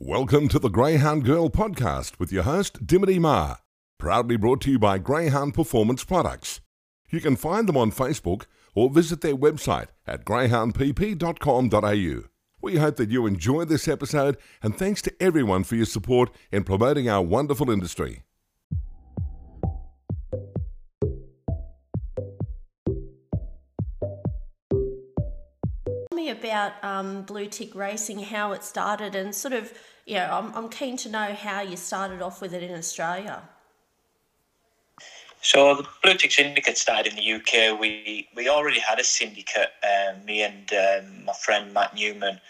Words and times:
Welcome 0.00 0.46
to 0.50 0.60
the 0.60 0.68
Greyhound 0.68 1.24
Girl 1.24 1.50
podcast 1.50 2.20
with 2.20 2.30
your 2.30 2.44
host, 2.44 2.86
Dimity 2.86 3.18
Ma. 3.18 3.56
Proudly 3.98 4.36
brought 4.36 4.60
to 4.60 4.70
you 4.70 4.78
by 4.78 4.98
Greyhound 4.98 5.54
Performance 5.54 6.04
Products. 6.04 6.60
You 7.10 7.20
can 7.20 7.34
find 7.34 7.68
them 7.68 7.76
on 7.76 7.90
Facebook 7.90 8.44
or 8.76 8.90
visit 8.90 9.22
their 9.22 9.36
website 9.36 9.88
at 10.06 10.24
greyhoundpp.com.au. 10.24 12.28
We 12.62 12.76
hope 12.76 12.94
that 12.94 13.10
you 13.10 13.26
enjoy 13.26 13.64
this 13.64 13.88
episode 13.88 14.36
and 14.62 14.78
thanks 14.78 15.02
to 15.02 15.12
everyone 15.20 15.64
for 15.64 15.74
your 15.74 15.84
support 15.84 16.30
in 16.52 16.62
promoting 16.62 17.08
our 17.08 17.22
wonderful 17.22 17.68
industry. 17.68 18.22
About 26.28 26.72
um, 26.82 27.22
Blue 27.22 27.46
Tick 27.46 27.74
Racing, 27.74 28.20
how 28.20 28.52
it 28.52 28.64
started, 28.64 29.14
and 29.14 29.34
sort 29.34 29.54
of, 29.54 29.72
you 30.06 30.14
know, 30.14 30.28
I'm, 30.30 30.54
I'm 30.54 30.68
keen 30.68 30.96
to 30.98 31.08
know 31.08 31.34
how 31.34 31.60
you 31.60 31.76
started 31.76 32.22
off 32.22 32.40
with 32.40 32.54
it 32.54 32.62
in 32.62 32.74
Australia. 32.74 33.42
So 35.40 35.74
the 35.76 35.86
Blue 36.02 36.14
Tick 36.14 36.32
Syndicate 36.32 36.76
started 36.76 37.12
in 37.12 37.16
the 37.16 37.32
UK. 37.32 37.78
We 37.78 38.28
we 38.34 38.48
already 38.48 38.80
had 38.80 38.98
a 38.98 39.04
syndicate. 39.04 39.70
Um, 39.82 40.24
me 40.24 40.42
and 40.42 40.72
um, 40.72 41.24
my 41.24 41.32
friend 41.32 41.72
Matt 41.72 41.94
Newman. 41.94 42.40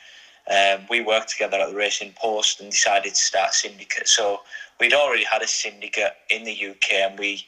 Um, 0.50 0.86
we 0.88 1.02
worked 1.02 1.28
together 1.28 1.58
at 1.58 1.69
the 1.69 1.77
Racing 1.77 2.14
Post 2.16 2.60
and 2.60 2.70
decided 2.70 3.14
to 3.14 3.22
start 3.22 3.50
a 3.50 3.52
syndicate. 3.52 4.08
So 4.08 4.41
we'd 4.80 4.95
already 4.95 5.24
had 5.24 5.42
a 5.42 5.47
syndicate 5.47 6.14
in 6.30 6.45
the 6.45 6.70
UK, 6.70 6.92
and 6.92 7.19
we 7.19 7.45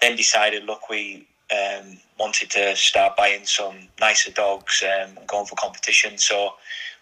then 0.00 0.16
decided, 0.16 0.64
look, 0.64 0.88
we 0.88 1.28
um, 1.52 1.98
wanted 2.18 2.50
to 2.50 2.74
start 2.76 3.16
buying 3.16 3.44
some 3.44 3.76
nicer 4.00 4.30
dogs 4.30 4.82
um, 4.82 5.16
and 5.16 5.26
going 5.26 5.46
for 5.46 5.56
competition. 5.56 6.18
So 6.18 6.54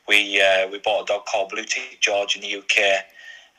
we 0.08 0.40
uh, 0.40 0.68
we 0.68 0.78
bought 0.78 1.02
a 1.02 1.06
dog 1.06 1.26
called 1.26 1.50
Blue 1.50 1.64
Tick 1.64 1.98
George 2.00 2.36
in 2.36 2.42
the 2.42 2.56
UK. 2.56 3.04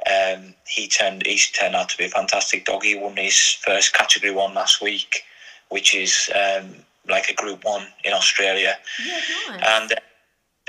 Um, 0.09 0.55
he 0.68 0.88
turned 0.88 1.26
he's 1.26 1.49
turned 1.52 1.76
out 1.76 1.90
to 1.90 1.98
be 1.98 2.05
a 2.05 2.09
fantastic 2.09 2.66
dog. 2.66 2.84
He 2.84 2.96
won 2.96 3.16
his 3.16 3.57
first 3.66 3.93
Category 3.93 4.34
One 4.34 4.54
last 4.54 4.82
week, 4.82 5.24
which 5.70 5.96
is 5.96 6.29
um, 6.35 6.76
like 7.07 7.29
a 7.29 7.34
Group 7.34 7.63
One 7.63 7.88
in 8.04 8.13
Australia. 8.13 8.77
Yeah, 9.05 9.20
nice. 9.49 9.63
And 9.63 9.91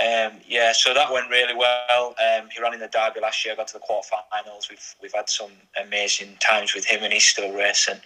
um, 0.02 0.40
yeah, 0.48 0.72
so 0.72 0.94
that 0.94 1.12
went 1.12 1.30
really 1.30 1.54
well. 1.54 2.14
Um, 2.18 2.48
he 2.54 2.62
ran 2.62 2.74
in 2.74 2.80
the 2.80 2.88
Derby 2.88 3.20
last 3.20 3.44
year, 3.44 3.56
got 3.56 3.68
to 3.68 3.74
the 3.74 3.80
quarterfinals. 3.80 4.68
We've 4.68 4.94
we've 5.00 5.12
had 5.14 5.28
some 5.28 5.52
amazing 5.82 6.36
times 6.40 6.74
with 6.74 6.84
him, 6.84 7.02
and 7.02 7.12
he's 7.12 7.24
still 7.24 7.52
racing. 7.52 8.00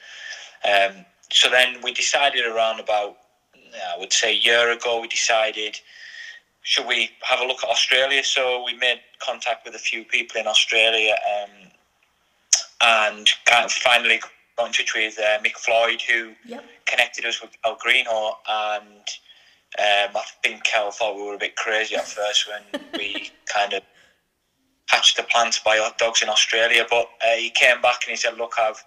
Um, 0.64 1.04
so 1.30 1.50
then 1.50 1.80
we 1.82 1.92
decided 1.92 2.44
around 2.46 2.80
about, 2.80 3.16
I 3.94 3.98
would 3.98 4.12
say, 4.12 4.32
a 4.32 4.36
year 4.38 4.70
ago, 4.72 5.00
we 5.00 5.08
decided, 5.08 5.78
should 6.62 6.86
we 6.86 7.10
have 7.22 7.41
a 7.41 7.44
look 7.44 7.62
at 7.64 7.70
Australia? 7.70 8.22
So 8.24 8.62
we 8.64 8.74
made 8.74 9.00
contact 9.20 9.64
with 9.64 9.74
a 9.74 9.78
few 9.78 10.04
people 10.04 10.41
in 10.41 10.47
Australia 10.47 11.14
um, 11.42 11.70
and 12.80 13.28
kind 13.47 13.64
of 13.64 13.72
finally 13.72 14.20
got 14.56 14.66
in 14.69 14.72
touch 14.72 14.94
with 14.94 15.19
uh, 15.19 15.38
Mick 15.42 15.56
Floyd, 15.56 16.00
who 16.02 16.32
Yep. 16.47 16.64
connected 16.86 17.24
us 17.24 17.41
with 17.42 17.50
Kel 17.62 17.77
Greenough. 17.80 18.38
And 18.48 18.86
um, 19.78 20.16
I 20.16 20.22
think 20.42 20.64
Kel 20.64 20.91
thought 20.91 21.16
we 21.16 21.22
were 21.22 21.34
a 21.34 21.38
bit 21.38 21.56
crazy 21.56 21.97
at 21.97 22.06
first 22.06 22.47
when 22.48 22.82
we 22.94 23.30
kind 23.47 23.72
of 23.72 23.82
hatched 24.88 25.16
the 25.16 25.24
plan 25.24 25.50
to 25.50 25.60
buy 25.64 25.91
dogs 25.98 26.22
in 26.22 26.28
Australia. 26.28 26.86
But 26.88 27.08
uh, 27.22 27.36
he 27.36 27.50
came 27.50 27.80
back 27.82 28.02
and 28.04 28.10
he 28.10 28.16
said, 28.16 28.36
look, 28.38 28.54
I've 28.58 28.82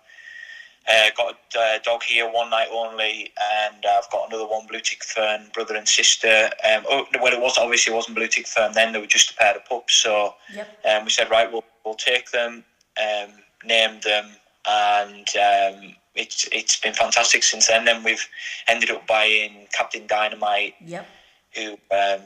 uh, 0.89 1.09
got 1.15 1.35
a 1.55 1.59
uh, 1.59 1.79
dog 1.83 2.01
here, 2.03 2.25
one 2.31 2.49
night 2.49 2.67
only, 2.71 3.31
and 3.63 3.85
I've 3.85 4.09
got 4.11 4.27
another 4.29 4.47
one, 4.47 4.65
Blue 4.67 4.79
Tick 4.79 5.03
Fern, 5.03 5.49
brother 5.53 5.75
and 5.75 5.87
sister. 5.87 6.49
Um, 6.69 6.83
oh, 6.89 7.05
well, 7.21 7.33
it 7.33 7.39
was 7.41 7.57
obviously 7.57 7.93
it 7.93 7.95
wasn't 7.95 8.15
Blue 8.15 8.27
Tick 8.27 8.47
Fern 8.47 8.73
then; 8.73 8.93
they 8.93 8.99
were 8.99 9.05
just 9.05 9.31
a 9.31 9.35
pair 9.35 9.55
of 9.55 9.65
pups. 9.65 9.95
So 9.95 10.33
Yep. 10.53 10.85
um, 10.85 11.03
we 11.05 11.11
said, 11.11 11.29
right, 11.29 11.51
we'll 11.51 11.63
we'll 11.85 11.95
take 11.95 12.31
them, 12.31 12.63
um, 12.99 13.29
name 13.63 13.99
them, 14.01 14.31
and 14.67 15.27
um, 15.37 15.95
it's 16.15 16.47
it's 16.51 16.79
been 16.79 16.93
fantastic 16.93 17.43
since 17.43 17.67
then. 17.67 17.85
Then 17.85 18.03
we've 18.03 18.27
ended 18.67 18.89
up 18.89 19.05
buying 19.05 19.67
Captain 19.71 20.07
Dynamite, 20.07 20.73
Yep. 20.83 21.07
who 21.55 21.71
um, 21.95 22.21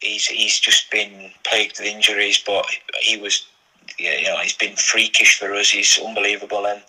he's 0.00 0.26
he's 0.26 0.58
just 0.60 0.90
been 0.92 1.32
plagued 1.44 1.78
with 1.80 1.88
injuries, 1.88 2.40
but 2.44 2.66
he 3.00 3.16
was 3.16 3.46
you 3.98 4.22
know 4.24 4.38
he's 4.38 4.56
been 4.56 4.76
freakish 4.76 5.38
for 5.40 5.52
us. 5.54 5.70
He's 5.70 5.98
unbelievable, 5.98 6.66
and 6.66 6.82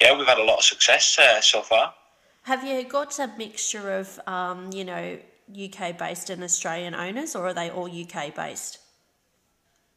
yeah, 0.00 0.16
we've 0.16 0.26
had 0.26 0.38
a 0.38 0.44
lot 0.44 0.58
of 0.58 0.64
success 0.64 1.18
uh, 1.18 1.40
so 1.40 1.62
far. 1.62 1.94
Have 2.42 2.64
you 2.64 2.82
got 2.84 3.18
a 3.18 3.30
mixture 3.36 3.92
of, 3.98 4.18
um, 4.26 4.70
you 4.72 4.84
know, 4.84 5.18
UK 5.52 5.96
based 5.98 6.30
and 6.30 6.42
Australian 6.42 6.94
owners, 6.94 7.34
or 7.34 7.48
are 7.48 7.54
they 7.54 7.70
all 7.70 7.90
UK 7.90 8.34
based? 8.34 8.78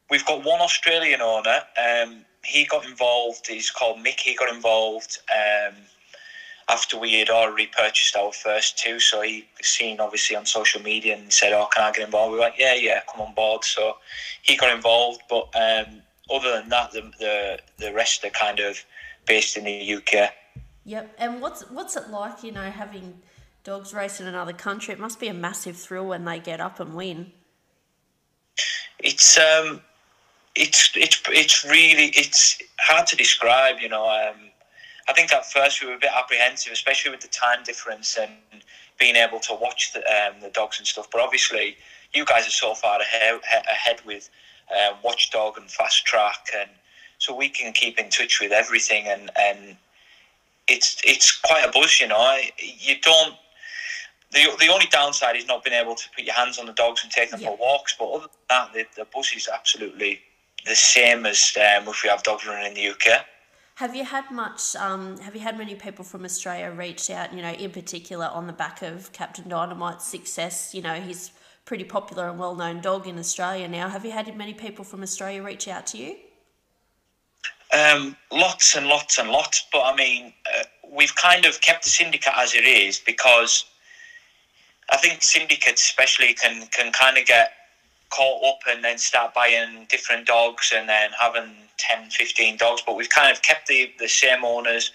We've 0.09 0.25
got 0.25 0.43
one 0.43 0.59
Australian 0.59 1.21
owner. 1.21 1.61
Um, 1.77 2.25
he 2.43 2.65
got 2.65 2.85
involved. 2.85 3.47
He's 3.47 3.71
called 3.71 3.99
Mick. 3.99 4.19
He 4.19 4.35
got 4.35 4.53
involved 4.53 5.19
um, 5.33 5.75
after 6.67 6.97
we 6.97 7.13
had 7.13 7.29
already 7.29 7.67
purchased 7.67 8.15
our 8.15 8.31
first 8.31 8.77
two. 8.77 8.99
So 8.99 9.21
he 9.21 9.47
seen 9.61 9.99
obviously 9.99 10.35
on 10.35 10.45
social 10.45 10.81
media 10.81 11.15
and 11.15 11.31
said, 11.31 11.53
"Oh, 11.53 11.67
can 11.73 11.83
I 11.83 11.91
get 11.91 12.05
involved?" 12.05 12.33
We 12.33 12.39
went, 12.39 12.55
"Yeah, 12.57 12.75
yeah, 12.75 13.01
come 13.09 13.21
on 13.21 13.33
board." 13.33 13.63
So 13.63 13.97
he 14.41 14.57
got 14.57 14.75
involved. 14.75 15.21
But 15.29 15.47
um, 15.55 16.01
other 16.29 16.51
than 16.59 16.69
that, 16.69 16.91
the, 16.91 17.11
the 17.19 17.59
the 17.77 17.93
rest 17.93 18.25
are 18.25 18.31
kind 18.31 18.59
of 18.59 18.83
based 19.25 19.57
in 19.57 19.65
the 19.65 19.93
UK. 19.95 20.31
Yep. 20.85 21.15
And 21.17 21.41
what's 21.41 21.69
what's 21.69 21.95
it 21.95 22.09
like, 22.09 22.43
you 22.43 22.51
know, 22.51 22.69
having 22.69 23.21
dogs 23.63 23.93
race 23.93 24.19
in 24.19 24.27
another 24.27 24.53
country? 24.53 24.93
It 24.93 24.99
must 24.99 25.19
be 25.19 25.27
a 25.27 25.33
massive 25.33 25.77
thrill 25.77 26.07
when 26.07 26.25
they 26.25 26.39
get 26.39 26.59
up 26.59 26.79
and 26.79 26.95
win. 26.95 27.31
It's 28.99 29.37
um, 29.37 29.81
it's 30.55 30.91
it's 30.95 31.21
it's 31.29 31.65
really 31.65 32.07
it's 32.15 32.59
hard 32.79 33.07
to 33.07 33.15
describe. 33.15 33.79
You 33.79 33.89
know, 33.89 34.05
um, 34.05 34.49
I 35.07 35.13
think 35.13 35.33
at 35.33 35.51
first 35.51 35.81
we 35.81 35.87
were 35.87 35.95
a 35.95 35.99
bit 35.99 36.11
apprehensive, 36.15 36.73
especially 36.73 37.11
with 37.11 37.21
the 37.21 37.27
time 37.27 37.63
difference 37.63 38.17
and 38.17 38.31
being 38.99 39.15
able 39.15 39.39
to 39.39 39.53
watch 39.53 39.93
the 39.93 39.99
um, 39.99 40.41
the 40.41 40.49
dogs 40.49 40.77
and 40.77 40.87
stuff. 40.87 41.07
But 41.11 41.21
obviously, 41.21 41.77
you 42.13 42.25
guys 42.25 42.47
are 42.47 42.51
so 42.51 42.73
far 42.73 42.99
ahead 42.99 43.39
ahead 43.45 44.01
with 44.05 44.29
um, 44.71 44.97
Watchdog 45.03 45.57
and 45.57 45.69
Fast 45.69 46.05
Track, 46.05 46.49
and 46.55 46.69
so 47.21 47.35
we 47.35 47.49
can 47.49 47.71
keep 47.71 47.99
in 47.99 48.09
touch 48.09 48.39
with 48.41 48.51
everything. 48.51 49.05
And 49.07 49.29
and 49.37 49.77
it's 50.67 50.99
it's 51.05 51.39
quite 51.39 51.63
a 51.63 51.71
buzz. 51.71 52.01
You 52.01 52.07
know, 52.07 52.37
you 52.57 52.95
don't. 53.01 53.35
The, 54.31 54.47
the 54.59 54.69
only 54.69 54.87
downside 54.87 55.35
is 55.35 55.45
not 55.45 55.63
being 55.63 55.75
able 55.75 55.93
to 55.93 56.09
put 56.15 56.23
your 56.23 56.33
hands 56.33 56.57
on 56.57 56.65
the 56.65 56.73
dogs 56.73 57.03
and 57.03 57.11
take 57.11 57.29
them 57.31 57.41
Yeah. 57.41 57.49
for 57.49 57.57
walks. 57.57 57.95
But 57.99 58.09
other 58.11 58.27
than 58.27 58.29
that, 58.49 58.73
the, 58.73 58.85
the 58.95 59.07
buzz 59.13 59.31
is 59.35 59.47
absolutely 59.53 60.21
the 60.65 60.75
same 60.75 61.25
as 61.25 61.53
um, 61.57 61.87
if 61.89 62.01
we 62.01 62.09
have 62.09 62.23
dogs 62.23 62.47
running 62.47 62.67
in 62.67 62.73
the 62.73 62.87
UK. 62.89 63.25
Have 63.75 63.95
you 63.95 64.03
had 64.05 64.31
much? 64.31 64.75
Um, 64.75 65.17
have 65.19 65.35
you 65.35 65.41
had 65.41 65.57
many 65.59 65.75
people 65.75 66.03
from 66.03 66.23
Australia 66.25 66.71
reach 66.71 67.11
out? 67.11 67.33
You 67.33 67.43
know, 67.43 67.51
in 67.51 67.69
particular 67.71 68.25
on 68.25 68.47
the 68.47 68.53
back 68.53 68.81
of 68.81 69.11
Captain 69.11 69.47
Dynamite's 69.47 70.05
success. 70.05 70.73
You 70.73 70.81
know, 70.81 70.95
he's 70.95 71.31
pretty 71.65 71.83
popular 71.83 72.27
and 72.29 72.39
well-known 72.39 72.81
dog 72.81 73.05
in 73.07 73.19
Australia 73.19 73.67
now. 73.67 73.89
Have 73.89 74.05
you 74.05 74.11
had 74.11 74.35
many 74.35 74.53
people 74.53 74.83
from 74.83 75.03
Australia 75.03 75.43
reach 75.43 75.67
out 75.67 75.85
to 75.87 75.97
you? 75.99 76.15
Um, 77.73 78.15
lots 78.31 78.75
and 78.75 78.87
lots 78.87 79.17
and 79.17 79.29
lots. 79.29 79.65
But 79.71 79.83
I 79.83 79.95
mean, 79.95 80.33
uh, 80.57 80.63
we've 80.91 81.15
kind 81.15 81.45
of 81.45 81.61
kept 81.61 81.83
the 81.83 81.89
syndicate 81.89 82.33
as 82.35 82.53
it 82.53 82.65
is 82.65 82.99
because 82.99 83.65
I 84.89 84.97
think 84.97 85.23
syndicates, 85.23 85.81
especially, 85.81 86.33
can 86.33 86.67
can 86.67 86.91
kind 86.91 87.17
of 87.17 87.25
get 87.25 87.53
caught 88.09 88.43
up 88.45 88.59
and 88.67 88.83
then 88.83 88.97
start 88.97 89.33
buying 89.33 89.85
different 89.89 90.27
dogs 90.27 90.73
and 90.75 90.89
then 90.89 91.11
having 91.17 91.49
10, 91.77 92.09
15 92.09 92.57
dogs. 92.57 92.83
But 92.85 92.97
we've 92.97 93.09
kind 93.09 93.31
of 93.31 93.41
kept 93.41 93.67
the, 93.67 93.89
the 93.99 94.09
same 94.09 94.43
owners. 94.43 94.91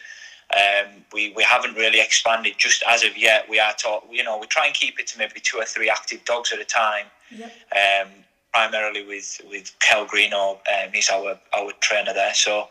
Um, 0.54 1.02
we, 1.14 1.32
we 1.34 1.42
haven't 1.42 1.74
really 1.74 1.98
expanded 1.98 2.54
just 2.58 2.84
as 2.86 3.02
of 3.02 3.16
yet. 3.16 3.48
We 3.48 3.58
are 3.58 3.72
taught, 3.72 4.04
you 4.10 4.22
know, 4.22 4.38
we 4.38 4.46
try 4.46 4.66
and 4.66 4.74
keep 4.74 5.00
it 5.00 5.06
to 5.08 5.18
maybe 5.18 5.40
two 5.40 5.56
or 5.56 5.64
three 5.64 5.88
active 5.88 6.24
dogs 6.26 6.52
at 6.52 6.60
a 6.60 6.64
time 6.64 7.06
Yep. 7.30 7.52
um, 7.72 8.08
primarily 8.56 9.04
with 9.06 9.40
with 9.50 9.74
Kel 9.80 10.06
Greenough. 10.06 10.58
Um, 10.74 10.92
he's 10.92 11.10
our 11.10 11.38
our 11.56 11.72
trainer 11.80 12.14
there. 12.14 12.34
So 12.34 12.68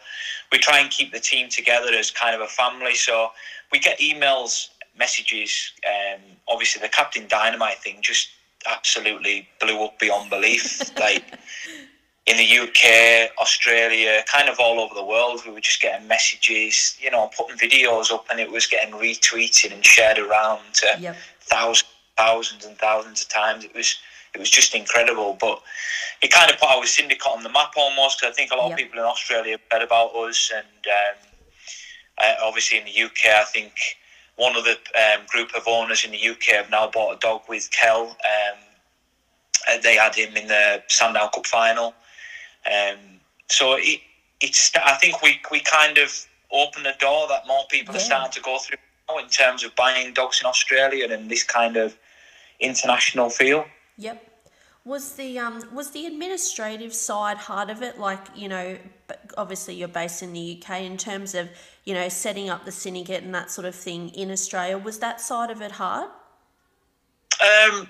we 0.51 0.57
try 0.57 0.79
and 0.79 0.89
keep 0.89 1.11
the 1.11 1.19
team 1.19 1.49
together 1.49 1.91
as 1.93 2.09
kind 2.11 2.35
of 2.35 2.41
a 2.41 2.47
family. 2.47 2.95
So 2.95 3.29
we 3.71 3.79
get 3.79 3.99
emails, 3.99 4.69
messages. 4.97 5.71
Um, 5.87 6.21
obviously, 6.47 6.81
the 6.81 6.89
Captain 6.89 7.27
Dynamite 7.27 7.77
thing 7.79 7.97
just 8.01 8.29
absolutely 8.67 9.47
blew 9.61 9.83
up 9.83 9.99
beyond 9.99 10.31
belief. 10.31 10.65
like 10.99 11.23
in 12.25 12.37
the 12.37 12.59
UK, 12.63 13.29
Australia, 13.39 14.23
kind 14.31 14.49
of 14.49 14.59
all 14.59 14.79
over 14.79 14.95
the 14.95 15.05
world, 15.05 15.41
we 15.45 15.51
were 15.51 15.59
just 15.59 15.81
getting 15.81 16.07
messages. 16.07 16.97
You 16.99 17.11
know, 17.11 17.29
putting 17.37 17.57
videos 17.57 18.11
up, 18.11 18.25
and 18.31 18.39
it 18.39 18.51
was 18.51 18.65
getting 18.65 18.95
retweeted 18.95 19.71
and 19.71 19.85
shared 19.85 20.17
around 20.17 20.61
to 20.81 20.97
Yep. 20.99 21.15
thousands, 21.41 21.89
thousands 22.17 22.65
and 22.65 22.75
thousands 22.79 23.21
of 23.21 23.29
times. 23.29 23.63
It 23.63 23.75
was 23.75 23.95
it 24.35 24.39
was 24.39 24.49
just 24.49 24.75
incredible. 24.75 25.37
But 25.39 25.61
it 26.21 26.29
kind 26.31 26.51
of 26.51 26.59
put 26.59 26.69
our 26.69 26.85
syndicate 26.85 27.25
on 27.27 27.41
the 27.43 27.49
map 27.49 27.73
almost. 27.77 28.19
'cause 28.21 28.29
I 28.29 28.33
think 28.33 28.51
a 28.51 28.55
lot 28.55 28.69
Yep. 28.69 28.71
of 28.73 28.77
people 28.77 28.99
in 28.99 29.05
Australia 29.05 29.57
heard 29.71 29.81
about 29.81 30.13
us, 30.15 30.51
and 30.53 30.87
um, 30.87 31.15
uh, 32.17 32.35
obviously 32.43 32.77
in 32.77 32.85
the 32.85 32.91
UK, 32.91 33.31
I 33.33 33.45
think 33.45 33.97
one 34.35 34.55
of 34.57 34.65
the 34.65 34.77
um, 34.95 35.25
group 35.27 35.53
of 35.55 35.67
owners 35.67 36.03
in 36.03 36.11
the 36.11 36.17
UK 36.29 36.47
have 36.53 36.69
now 36.69 36.87
bought 36.87 37.15
a 37.15 37.19
dog 37.19 37.43
with 37.47 37.71
Kel. 37.71 38.17
Um, 38.23 38.59
they 39.81 39.95
had 39.95 40.13
him 40.13 40.35
in 40.37 40.47
the 40.47 40.83
Sandown 40.87 41.29
Cup 41.33 41.47
final. 41.47 41.95
Um, 42.71 43.19
so 43.49 43.73
it, 43.73 44.01
it's 44.41 44.71
I 44.75 44.95
think 44.95 45.21
we 45.21 45.39
we 45.49 45.59
kind 45.61 45.97
of 45.97 46.11
opened 46.51 46.85
the 46.85 46.95
door 46.99 47.27
that 47.29 47.47
more 47.47 47.65
people 47.69 47.93
Yeah. 47.95 48.01
are 48.01 48.03
starting 48.03 48.31
to 48.33 48.41
go 48.41 48.59
through 48.59 48.77
now 49.09 49.17
in 49.17 49.29
terms 49.29 49.63
of 49.63 49.75
buying 49.75 50.13
dogs 50.13 50.39
in 50.41 50.45
Australia 50.47 51.11
and 51.11 51.29
this 51.31 51.43
kind 51.43 51.77
of 51.77 51.97
international 52.59 53.29
feel. 53.29 53.65
Yep. 53.97 54.31
Was 54.83 55.13
the 55.13 55.39
um 55.39 55.63
was 55.73 55.91
the 55.91 56.05
administrative 56.05 56.93
side 56.93 57.37
hard 57.37 57.69
of 57.69 57.81
it? 57.81 57.97
Like 57.97 58.19
you 58.35 58.47
know, 58.47 58.77
obviously 59.35 59.73
you're 59.73 59.87
based 59.87 60.21
in 60.21 60.31
the 60.33 60.61
UK. 60.61 60.81
In 60.81 60.95
terms 60.97 61.33
of 61.33 61.49
you 61.85 61.93
know 61.95 62.07
setting 62.07 62.49
up 62.49 62.65
the 62.65 62.71
syndicate 62.71 63.23
and 63.23 63.33
that 63.33 63.49
sort 63.49 63.65
of 63.65 63.73
thing 63.73 64.09
in 64.09 64.29
Australia, 64.29 64.77
was 64.77 64.99
that 64.99 65.19
side 65.19 65.49
of 65.49 65.61
it 65.61 65.71
hard? 65.71 66.09
Um, 67.41 67.89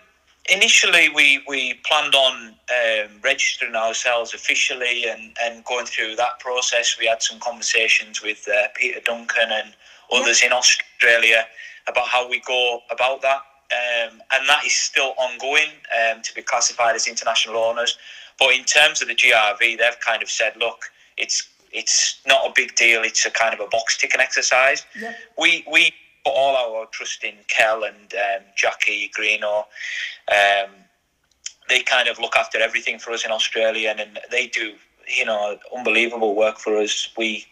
initially, 0.49 1.09
we, 1.09 1.43
we 1.47 1.75
planned 1.85 2.15
on 2.15 2.55
um, 2.69 3.09
registering 3.23 3.75
ourselves 3.75 4.33
officially 4.33 5.05
and, 5.07 5.35
and 5.43 5.63
going 5.65 5.85
through 5.85 6.15
that 6.15 6.39
process. 6.39 6.97
We 6.99 7.07
had 7.07 7.21
some 7.21 7.39
conversations 7.39 8.21
with 8.21 8.47
uh, 8.47 8.67
Peter 8.75 8.99
Duncan 9.01 9.49
and 9.51 9.73
others 10.11 10.43
in 10.43 10.51
Australia 10.51 11.45
about 11.87 12.07
how 12.07 12.27
we 12.29 12.41
go 12.41 12.79
about 12.89 13.21
that. 13.21 13.41
Um, 13.75 14.21
and 14.31 14.47
that 14.47 14.63
is 14.65 14.75
still 14.75 15.13
ongoing 15.17 15.69
um, 15.99 16.21
to 16.21 16.33
be 16.33 16.41
classified 16.41 16.95
as 16.95 17.07
international 17.07 17.57
owners. 17.57 17.97
But 18.39 18.53
in 18.53 18.63
terms 18.65 19.01
of 19.01 19.07
the 19.07 19.15
GRV, 19.15 19.59
they've 19.59 19.99
kind 20.05 20.21
of 20.21 20.29
said, 20.29 20.53
look, 20.57 20.85
it's 21.17 21.49
it's 21.71 22.21
not 22.25 22.45
a 22.47 22.53
big 22.55 22.75
deal. 22.75 23.01
It's 23.03 23.25
a 23.25 23.31
kind 23.31 23.53
of 23.53 23.59
a 23.59 23.67
box 23.67 23.97
ticking 23.97 24.21
exercise 24.21 24.85
Yep. 24.99 25.15
we 25.37 25.65
we 25.71 25.91
put 26.23 26.33
all 26.33 26.55
our 26.55 26.85
trust 26.87 27.23
in 27.23 27.35
Kel 27.47 27.83
and 27.83 28.13
um, 28.13 28.43
Jackie 28.55 29.11
Greenough. 29.13 29.65
Um, 30.31 30.71
they 31.69 31.81
kind 31.81 32.07
of 32.07 32.19
look 32.19 32.35
after 32.35 32.59
everything 32.59 32.99
for 32.99 33.11
us 33.11 33.25
in 33.25 33.31
Australia, 33.31 33.89
and, 33.89 33.99
and 33.99 34.19
they 34.31 34.47
do 34.47 34.73
you 35.07 35.25
know 35.25 35.57
unbelievable 35.75 36.35
work 36.35 36.57
for 36.57 36.77
us. 36.77 37.09
We 37.17 37.45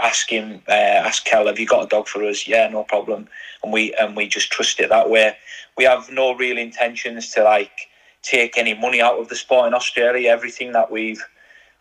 ask 0.00 0.30
him, 0.30 0.62
uh, 0.68 0.72
ask 0.72 1.24
Kel, 1.24 1.46
have 1.46 1.58
you 1.58 1.66
got 1.66 1.84
a 1.84 1.88
dog 1.88 2.08
for 2.08 2.24
us? 2.24 2.46
Yeah, 2.46 2.68
no 2.68 2.84
problem. 2.84 3.28
And 3.62 3.72
we 3.72 3.94
and 3.94 4.16
we 4.16 4.28
just 4.28 4.50
trust 4.50 4.80
it 4.80 4.88
that 4.90 5.10
way. 5.10 5.36
We 5.76 5.84
have 5.84 6.10
no 6.10 6.34
real 6.34 6.58
intentions 6.58 7.30
to 7.34 7.42
like 7.44 7.88
take 8.22 8.58
any 8.58 8.74
money 8.74 9.00
out 9.00 9.18
of 9.18 9.28
the 9.28 9.36
sport 9.36 9.68
in 9.68 9.74
Australia. 9.74 10.30
Everything 10.30 10.72
that 10.72 10.90
we've 10.90 11.24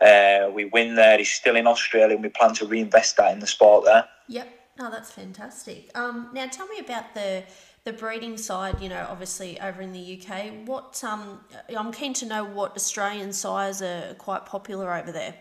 uh, 0.02 0.50
we 0.54 0.66
win 0.66 0.96
there 0.96 1.20
is 1.20 1.30
still 1.30 1.56
in 1.56 1.68
Australia, 1.68 2.16
and 2.16 2.24
we 2.24 2.30
plan 2.30 2.54
to 2.56 2.68
reinvest 2.68 3.18
that 3.18 3.34
in 3.34 3.40
the 3.40 3.48
sport 3.48 3.86
there. 3.86 4.06
Yep. 4.28 4.54
No, 4.78 4.92
that's 4.92 5.12
fantastic. 5.12 5.90
Um, 5.96 6.30
now 6.34 6.46
tell 6.48 6.68
me 6.68 6.80
about 6.80 7.16
the 7.16 7.44
the 7.84 7.94
breeding 7.94 8.38
side. 8.38 8.80
You 8.82 8.90
know, 8.90 9.08
obviously 9.10 9.60
over 9.60 9.82
in 9.82 9.92
the 9.92 10.22
UK, 10.22 10.68
what 10.68 11.04
um, 11.04 11.40
I'm 11.76 11.92
keen 11.92 12.14
to 12.16 12.26
know 12.26 12.44
what 12.44 12.76
Australian 12.76 13.34
sires 13.34 13.82
are 13.82 14.14
quite 14.20 14.46
popular 14.46 14.94
over 14.94 15.12
there. 15.12 15.34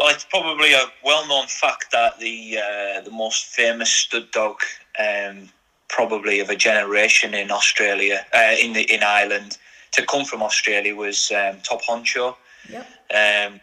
Well, 0.00 0.08
it's 0.08 0.24
probably 0.24 0.72
a 0.72 0.84
well-known 1.04 1.46
fact 1.48 1.92
that 1.92 2.18
the 2.18 2.56
uh, 2.56 3.02
the 3.02 3.10
most 3.10 3.44
famous 3.44 3.90
stud 3.90 4.30
dog, 4.30 4.56
um, 4.98 5.50
probably 5.90 6.40
of 6.40 6.48
a 6.48 6.56
generation 6.56 7.34
in 7.34 7.50
Australia, 7.50 8.24
uh, 8.32 8.54
in 8.58 8.72
the 8.72 8.90
in 8.90 9.02
Ireland, 9.02 9.58
to 9.92 10.06
come 10.06 10.24
from 10.24 10.42
Australia 10.42 10.96
was 10.96 11.30
um, 11.32 11.58
Top 11.62 11.82
Honcho. 11.82 12.34
Yep. 12.70 12.86
Um, 13.10 13.60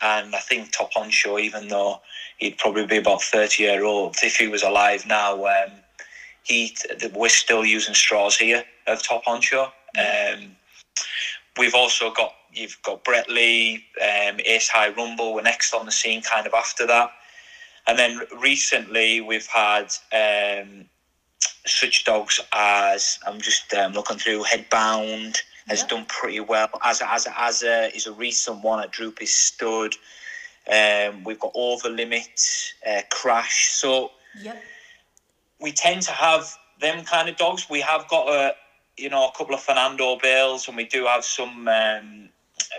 and 0.00 0.34
I 0.34 0.40
think 0.40 0.72
Top 0.72 0.92
Honcho, 0.94 1.40
even 1.40 1.68
though 1.68 2.00
he'd 2.38 2.58
probably 2.58 2.86
be 2.86 2.96
about 2.96 3.22
thirty 3.22 3.62
year 3.62 3.84
old, 3.84 4.16
if 4.24 4.34
he 4.34 4.48
was 4.48 4.64
alive 4.64 5.06
now, 5.06 5.46
um, 5.46 5.70
he 6.42 6.76
we're 7.14 7.28
still 7.28 7.64
using 7.64 7.94
straws 7.94 8.36
here 8.36 8.64
of 8.88 9.00
Top 9.00 9.24
Honcho. 9.26 9.70
Um, 9.96 10.56
we've 11.56 11.76
also 11.76 12.10
got 12.12 12.32
you've 12.52 12.78
got 12.82 13.04
Brett 13.04 13.28
Lee, 13.28 13.84
um, 14.00 14.38
Ace 14.44 14.68
Hi 14.68 14.88
Rumble 14.90 15.34
were 15.34 15.42
next 15.42 15.74
on 15.74 15.86
the 15.86 15.92
scene 15.92 16.22
kind 16.22 16.46
of 16.46 16.54
after 16.54 16.86
that. 16.86 17.10
And 17.86 17.98
then 17.98 18.20
recently 18.40 19.20
we've 19.20 19.46
had 19.46 19.92
um, 20.12 20.84
such 21.66 22.04
dogs 22.04 22.40
as 22.52 23.18
I'm 23.26 23.40
just 23.40 23.72
um, 23.74 23.92
looking 23.92 24.18
through 24.18 24.42
Headbound 24.44 25.38
has 25.68 25.82
Yeah. 25.82 25.86
done 25.88 26.04
pretty 26.06 26.40
well. 26.40 26.68
As 26.82 27.00
a, 27.00 27.10
as 27.12 27.26
a, 27.26 27.40
as 27.40 27.62
a 27.62 27.94
is 27.94 28.06
a 28.06 28.12
recent 28.12 28.62
one 28.62 28.80
at 28.82 28.90
Droopys 28.92 29.28
Stud. 29.28 29.94
Um, 30.70 31.24
we've 31.24 31.40
got 31.40 31.52
Over 31.54 31.88
Limit, 31.88 32.72
uh, 32.86 33.02
Crash. 33.10 33.70
So 33.72 34.10
Yep. 34.42 34.62
we 35.60 35.72
tend 35.72 36.02
to 36.02 36.12
have 36.12 36.54
them 36.80 37.04
kind 37.04 37.28
of 37.28 37.36
dogs. 37.36 37.68
We 37.70 37.80
have 37.80 38.06
got 38.08 38.28
a 38.28 38.54
you 38.96 39.08
know 39.08 39.28
a 39.28 39.32
couple 39.36 39.54
of 39.54 39.60
Fernando 39.62 40.16
Bales, 40.22 40.68
and 40.68 40.76
we 40.76 40.84
do 40.84 41.06
have 41.06 41.24
some 41.24 41.68
um, 41.68 42.28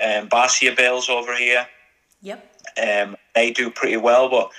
um, 0.03 0.29
Barcia 0.29 0.75
Bales 0.75 1.09
over 1.09 1.35
here. 1.35 1.67
Yep. 2.21 2.45
Um, 2.81 3.15
they 3.35 3.51
do 3.51 3.69
pretty 3.69 3.97
well, 3.97 4.29
but 4.29 4.51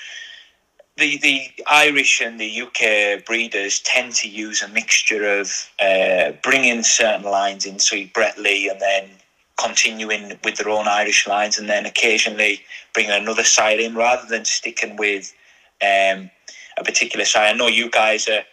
the 0.97 1.19
the 1.19 1.51
Irish 1.67 2.21
and 2.21 2.39
the 2.39 2.63
UK 2.63 3.25
breeders 3.25 3.81
tend 3.81 4.15
to 4.15 4.29
use 4.29 4.63
a 4.63 4.69
mixture 4.69 5.39
of 5.39 5.51
uh, 5.81 6.33
bringing 6.43 6.83
certain 6.83 7.25
lines 7.31 7.67
in, 7.67 7.79
so 7.79 7.97
Brett 8.15 8.39
Lee, 8.39 8.69
and 8.69 8.81
then 8.81 9.11
continuing 9.59 10.39
with 10.45 10.57
their 10.57 10.69
own 10.69 10.89
Irish 10.89 11.27
lines, 11.27 11.59
and 11.59 11.69
then 11.69 11.87
occasionally 11.87 12.63
bringing 12.95 13.13
another 13.13 13.45
side 13.45 13.81
in, 13.81 13.95
rather 13.95 14.27
than 14.29 14.45
sticking 14.45 14.97
with 14.97 15.35
um, 15.83 16.31
a 16.79 16.85
particular 16.85 17.25
side. 17.25 17.55
I 17.55 17.57
know 17.57 17.69
you 17.69 17.91
guys 17.91 18.29
are 18.29 18.45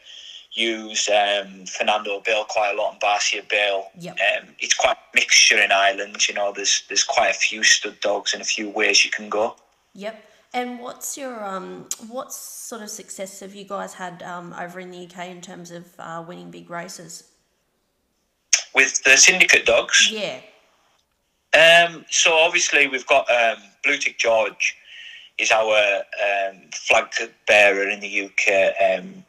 use 0.58 1.08
um, 1.10 1.66
Fernando 1.66 2.20
Bale 2.26 2.46
quite 2.46 2.72
a 2.74 2.78
lot 2.78 2.94
and 2.94 3.02
Barcia 3.02 3.48
Bale. 3.48 3.88
Yep. 4.00 4.18
Um, 4.20 4.50
it's 4.60 4.74
quite 4.74 4.96
a 4.98 5.16
mixture 5.16 5.60
in 5.60 5.72
Ireland. 5.72 6.28
You 6.28 6.34
know, 6.36 6.52
there's 6.52 6.84
there's 6.88 7.04
quite 7.04 7.30
a 7.30 7.34
few 7.38 7.64
stud 7.64 8.00
dogs 8.02 8.34
and 8.34 8.42
a 8.42 8.46
few 8.46 8.70
ways 8.70 9.06
you 9.06 9.12
can 9.12 9.30
go. 9.30 9.56
Yep. 9.94 10.24
And 10.54 10.80
what's 10.80 11.18
your 11.18 11.44
um 11.46 11.88
what 12.08 12.34
sort 12.34 12.82
of 12.82 12.90
success 12.90 13.40
have 13.42 13.54
you 13.54 13.66
guys 13.66 13.94
had 13.94 14.24
um 14.24 14.54
over 14.60 14.80
in 14.80 14.92
the 14.92 15.06
UK 15.06 15.28
in 15.28 15.42
terms 15.42 15.72
of 15.72 15.86
uh, 16.00 16.24
winning 16.28 16.50
big 16.52 16.70
races? 16.70 17.24
With 18.74 19.04
the 19.04 19.18
syndicate 19.18 19.66
dogs, 19.66 20.10
Yeah. 20.12 20.40
um, 21.54 22.06
so 22.10 22.34
obviously 22.38 22.88
we've 22.88 23.08
got 23.08 23.30
um, 23.32 23.58
Blue 23.84 23.98
Tick 23.98 24.20
George 24.20 24.76
is 25.40 25.52
our 25.52 26.04
um, 26.24 26.62
flag 26.74 27.06
bearer 27.48 27.88
in 27.90 28.00
the 28.00 28.26
UK. 28.26 29.00
Um, 29.00 29.24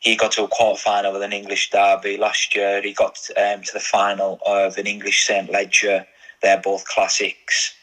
he 0.00 0.16
got 0.16 0.32
to 0.32 0.44
a 0.44 0.48
quarter 0.48 0.80
final 0.80 1.16
of 1.16 1.22
an 1.22 1.32
English 1.32 1.70
derby 1.70 2.16
last 2.16 2.54
year. 2.54 2.80
He 2.82 2.92
got 2.92 3.18
um, 3.36 3.62
to 3.62 3.72
the 3.72 3.80
final 3.80 4.38
of 4.46 4.78
an 4.78 4.86
English 4.86 5.26
St 5.26 5.50
Leger. 5.50 6.06
They're 6.40 6.60
both 6.60 6.86
classics. 6.86 7.74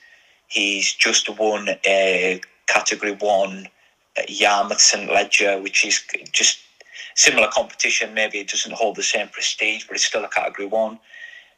He's 0.48 0.94
just 0.94 1.30
won 1.38 1.70
a 1.86 2.42
Category 2.68 3.14
One 3.14 3.68
Yarmouth 4.30 4.80
St 4.80 5.12
Leger, 5.12 5.62
which 5.62 5.86
is 5.86 6.02
just 6.32 6.60
similar 7.16 7.50
competition. 7.50 8.14
Maybe 8.14 8.40
it 8.40 8.50
doesn't 8.50 8.76
hold 8.76 8.96
the 8.96 9.04
same 9.04 9.28
prestige, 9.28 9.86
but 9.86 9.96
it's 9.96 10.06
still 10.06 10.24
a 10.24 10.30
Category 10.30 10.68
One. 10.68 11.00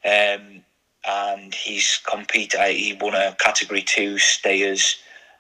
Um, 0.04 0.64
and 1.08 1.54
he's 1.54 2.00
competed. 2.10 2.60
He 2.72 2.98
won 3.00 3.14
a 3.14 3.36
Category 3.40 3.84
Two 3.84 4.18
Stayers 4.18 4.98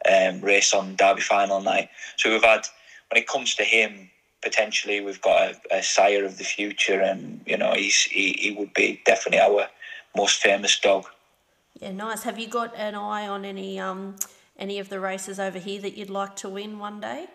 um, 0.09 0.41
race 0.41 0.73
on 0.73 0.95
Derby 0.95 1.21
final 1.21 1.61
night. 1.61 1.89
So 2.17 2.31
we've 2.31 2.43
had, 2.43 2.67
when 3.09 3.21
it 3.21 3.27
comes 3.27 3.55
to 3.55 3.63
him, 3.63 4.09
potentially 4.47 5.01
we've 5.01 5.21
got 5.21 5.39
a, 5.49 5.77
a 5.77 5.83
sire 5.83 6.23
of 6.23 6.37
the 6.37 6.43
future, 6.43 7.01
and 7.01 7.41
you 7.45 7.57
know 7.57 7.73
he's 7.73 8.03
he, 8.03 8.25
he 8.43 8.51
would 8.57 8.73
be 8.73 9.01
definitely 9.05 9.41
our 9.41 9.67
most 10.15 10.41
famous 10.41 10.79
dog. 10.79 11.05
Yeah, 11.81 11.91
nice. 11.91 12.23
Have 12.23 12.39
you 12.39 12.47
got 12.47 12.75
an 12.75 12.95
eye 12.95 13.27
on 13.27 13.43
any 13.45 13.79
um 13.79 14.15
any 14.57 14.79
of 14.79 14.87
the 14.89 14.99
races 14.99 15.39
over 15.39 15.59
here 15.59 15.81
that 15.81 15.97
you'd 15.97 16.09
like 16.09 16.35
to 16.37 16.49
win 16.49 16.79
one 16.79 16.99
day? 16.99 17.27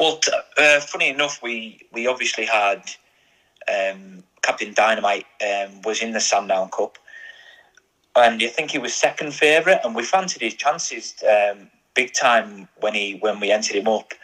Well, 0.00 0.18
t- 0.18 0.32
uh, 0.56 0.80
funny 0.80 1.08
enough, 1.08 1.42
we 1.42 1.86
we 1.92 2.06
obviously 2.06 2.46
had 2.46 2.82
um, 3.76 4.24
Captain 4.42 4.72
Dynamite 4.72 5.26
um, 5.42 5.82
was 5.82 6.00
in 6.02 6.12
the 6.12 6.20
Sandown 6.20 6.70
Cup, 6.70 6.98
and 8.16 8.40
you 8.40 8.48
think 8.48 8.70
he 8.70 8.78
was 8.78 8.94
second 8.94 9.34
favourite, 9.34 9.80
and 9.84 9.94
we 9.94 10.02
fancied 10.02 10.42
his 10.42 10.54
chances 10.54 11.14
um, 11.28 11.68
big 11.94 12.14
time 12.14 12.68
when 12.80 12.94
he 12.94 13.18
when 13.24 13.40
we 13.40 13.50
entered 13.50 13.76
him 13.76 13.88
up, 13.88 14.14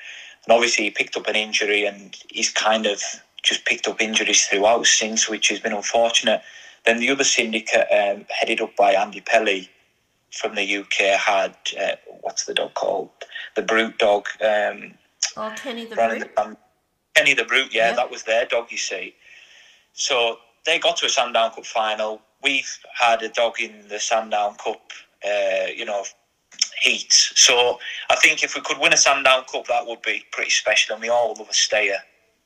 and 0.47 0.53
obviously 0.55 0.85
he 0.85 0.91
picked 0.91 1.17
up 1.17 1.27
an 1.27 1.37
injury, 1.37 1.85
and 1.87 2.17
he's 2.29 2.51
kind 2.51 2.87
of 2.87 3.03
just 3.43 3.65
picked 3.65 3.87
up 3.89 4.01
injuries 4.01 4.47
throughout 4.47 4.87
since, 4.87 5.29
which 5.29 5.49
has 5.49 5.61
been 5.61 5.73
unfortunate. 5.73 6.43
Then 6.85 6.99
the 6.99 7.11
other 7.11 7.25
syndicate, 7.25 7.87
um, 7.91 8.27
headed 8.29 8.61
up 8.61 8.77
by 8.77 8.93
Andy 8.93 9.21
Pelly 9.21 9.71
from 10.33 10.55
the 10.55 10.77
UK, 10.79 11.19
had 11.19 11.55
uh, 11.81 11.97
what's 12.21 12.45
the 12.45 12.55
dog 12.55 12.75
called? 12.75 13.11
The 13.57 13.63
Brute 13.63 13.99
dog. 13.99 14.27
Um, 14.41 14.95
Oh, 15.37 15.53
Kenny 15.57 15.85
the 15.87 15.97
Brute. 15.97 16.31
um, 16.37 16.57
Kenny 17.15 17.35
the 17.35 17.45
Brute, 17.45 17.75
yeah, 17.75 17.89
Yep. 17.89 17.97
that 17.97 18.11
was 18.11 18.23
their 18.25 18.45
dog, 18.45 18.71
you 18.71 18.79
see. 18.79 19.15
So 19.95 20.39
they 20.67 20.79
got 20.79 20.97
to 20.99 21.07
a 21.07 21.09
Sandown 21.09 21.51
Cup 21.53 21.65
final. 21.67 22.21
We've 22.43 22.79
had 22.95 23.23
a 23.23 23.29
dog 23.29 23.61
in 23.61 23.89
the 23.89 23.99
Sandown 23.99 24.57
Cup, 24.57 24.93
uh, 25.27 25.67
you 25.75 25.85
know, 25.85 26.05
heats. 26.83 27.33
So 27.37 27.79
I 28.11 28.17
think 28.17 28.43
if 28.43 28.55
we 28.55 28.61
could 28.61 28.79
win 28.79 28.93
a 28.93 28.97
Sandown 28.97 29.45
Cup, 29.51 29.67
that 29.67 29.87
would 29.87 30.03
be 30.03 30.25
pretty 30.31 30.51
special, 30.51 30.95
and 30.95 31.03
we 31.03 31.09
all 31.09 31.35
love 31.39 31.49
a 31.49 31.55
stayer. 31.55 31.99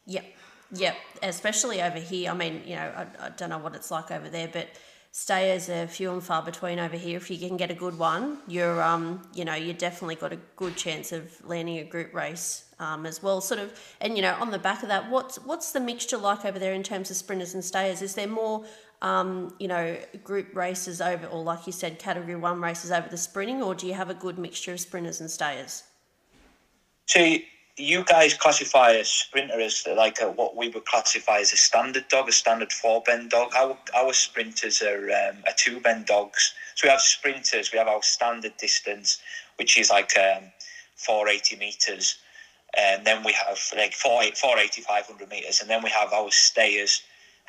Yep. 0.07 0.25
Yep. 0.73 0.97
Especially 1.23 1.83
over 1.83 1.99
here. 1.99 2.31
I 2.31 2.35
mean, 2.35 2.63
you 2.67 2.77
know, 2.77 2.93
I, 2.97 3.27
I 3.27 3.29
don't 3.31 3.51
know 3.51 3.59
what 3.59 3.75
it's 3.75 3.91
like 3.91 4.11
over 4.11 4.29
there, 4.29 4.49
but 4.49 4.69
stayers 5.13 5.69
are 5.69 5.87
few 5.87 6.13
and 6.13 6.23
far 6.23 6.43
between 6.43 6.79
over 6.79 6.97
here. 6.97 7.17
If 7.17 7.31
you 7.31 7.39
can 7.39 7.57
get 7.57 7.71
a 7.71 7.75
good 7.75 7.99
one, 7.99 8.39
you're 8.47 8.83
um, 8.83 9.23
you 9.35 9.45
know, 9.45 9.55
you 9.55 9.73
definitely 9.73 10.17
got 10.17 10.33
a 10.33 10.39
good 10.57 10.77
chance 10.77 11.13
of 11.13 11.33
landing 11.45 11.79
a 11.79 11.85
group 11.85 12.15
race 12.15 12.65
um, 12.79 13.07
as 13.07 13.23
well. 13.23 13.41
Sort 13.41 13.61
of, 13.61 13.73
and 14.01 14.17
you 14.17 14.23
know, 14.23 14.35
on 14.41 14.51
the 14.51 14.59
back 14.59 14.83
of 14.83 14.89
that, 14.89 15.11
what's 15.11 15.37
what's 15.45 15.73
the 15.73 15.81
mixture 15.81 16.19
like 16.19 16.45
over 16.45 16.59
there 16.59 16.75
in 16.75 16.83
terms 16.83 17.11
of 17.11 17.17
sprinters 17.17 17.55
and 17.55 17.65
stayers? 17.65 18.03
Is 18.03 18.15
there 18.15 18.29
more, 18.29 18.65
um, 19.03 19.55
you 19.59 19.69
know, 19.69 19.97
group 20.25 20.55
races 20.55 21.01
over, 21.01 21.27
or 21.27 21.43
like 21.43 21.67
you 21.67 21.73
said, 21.73 21.99
category 21.99 22.37
one 22.37 22.61
races 22.61 22.91
over 22.91 23.09
the 23.09 23.17
sprinting, 23.17 23.63
or 23.63 23.75
do 23.75 23.87
you 23.87 23.95
have 23.95 24.11
a 24.11 24.15
good 24.15 24.39
mixture 24.39 24.73
of 24.73 24.81
sprinters 24.81 25.21
and 25.21 25.31
stayers? 25.31 25.85
So 27.07 27.37
you 27.79 28.05
guys 28.05 28.35
classify 28.35 28.91
a 28.91 29.05
sprinter 29.05 29.61
as 29.61 29.87
like 29.97 30.21
a, 30.21 30.31
what 30.31 30.57
we 30.57 30.69
would 30.69 30.85
classify 30.85 31.39
as 31.39 31.53
a 31.53 31.57
standard 31.57 32.09
dog, 32.09 32.29
a 32.29 32.33
standard 32.33 32.73
four 32.73 33.03
bend 33.03 33.31
dog. 33.31 33.55
Our 33.57 33.79
our 33.97 34.13
sprinters 34.13 34.83
are 34.83 35.05
um, 35.11 35.37
are 35.47 35.55
two 35.57 35.81
bend 35.81 36.07
dogs. 36.07 36.53
So 36.75 36.87
we 36.87 36.91
have 36.91 37.01
sprinters. 37.01 37.73
We 37.73 37.79
have 37.79 37.89
our 37.89 38.03
standard 38.03 38.57
distance, 38.57 39.21
which 39.57 39.79
is 39.79 39.91
like 39.91 40.13
um, 40.19 40.45
480 40.97 41.57
meters, 41.57 42.19
and 42.77 43.07
then 43.07 43.25
we 43.25 43.33
have 43.33 43.59
like 43.77 43.95
480, 43.95 44.83
500 44.83 45.29
meters, 45.31 45.61
and 45.61 45.71
then 45.71 45.83
we 45.83 45.91
have 45.91 46.13
our 46.13 46.31
stayers, 46.31 47.03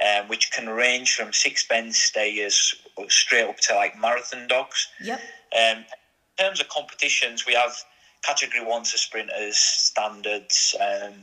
um, 0.06 0.28
which 0.28 0.52
can 0.52 0.70
range 0.70 1.16
from 1.16 1.34
six 1.34 1.68
bend 1.68 1.94
stayers 1.94 2.76
straight 3.08 3.48
up 3.48 3.58
to 3.58 3.76
like 3.76 4.00
marathon 4.00 4.48
dogs. 4.48 4.88
Yep. 5.04 5.20
Um, 5.54 5.78
in 5.78 6.46
terms 6.46 6.62
of 6.62 6.70
competitions, 6.70 7.46
we 7.46 7.54
have 7.54 7.76
category 8.24 8.64
one 8.64 8.84
for 8.84 8.98
sprinters, 8.98 9.58
standards, 9.58 10.76
um, 10.80 11.14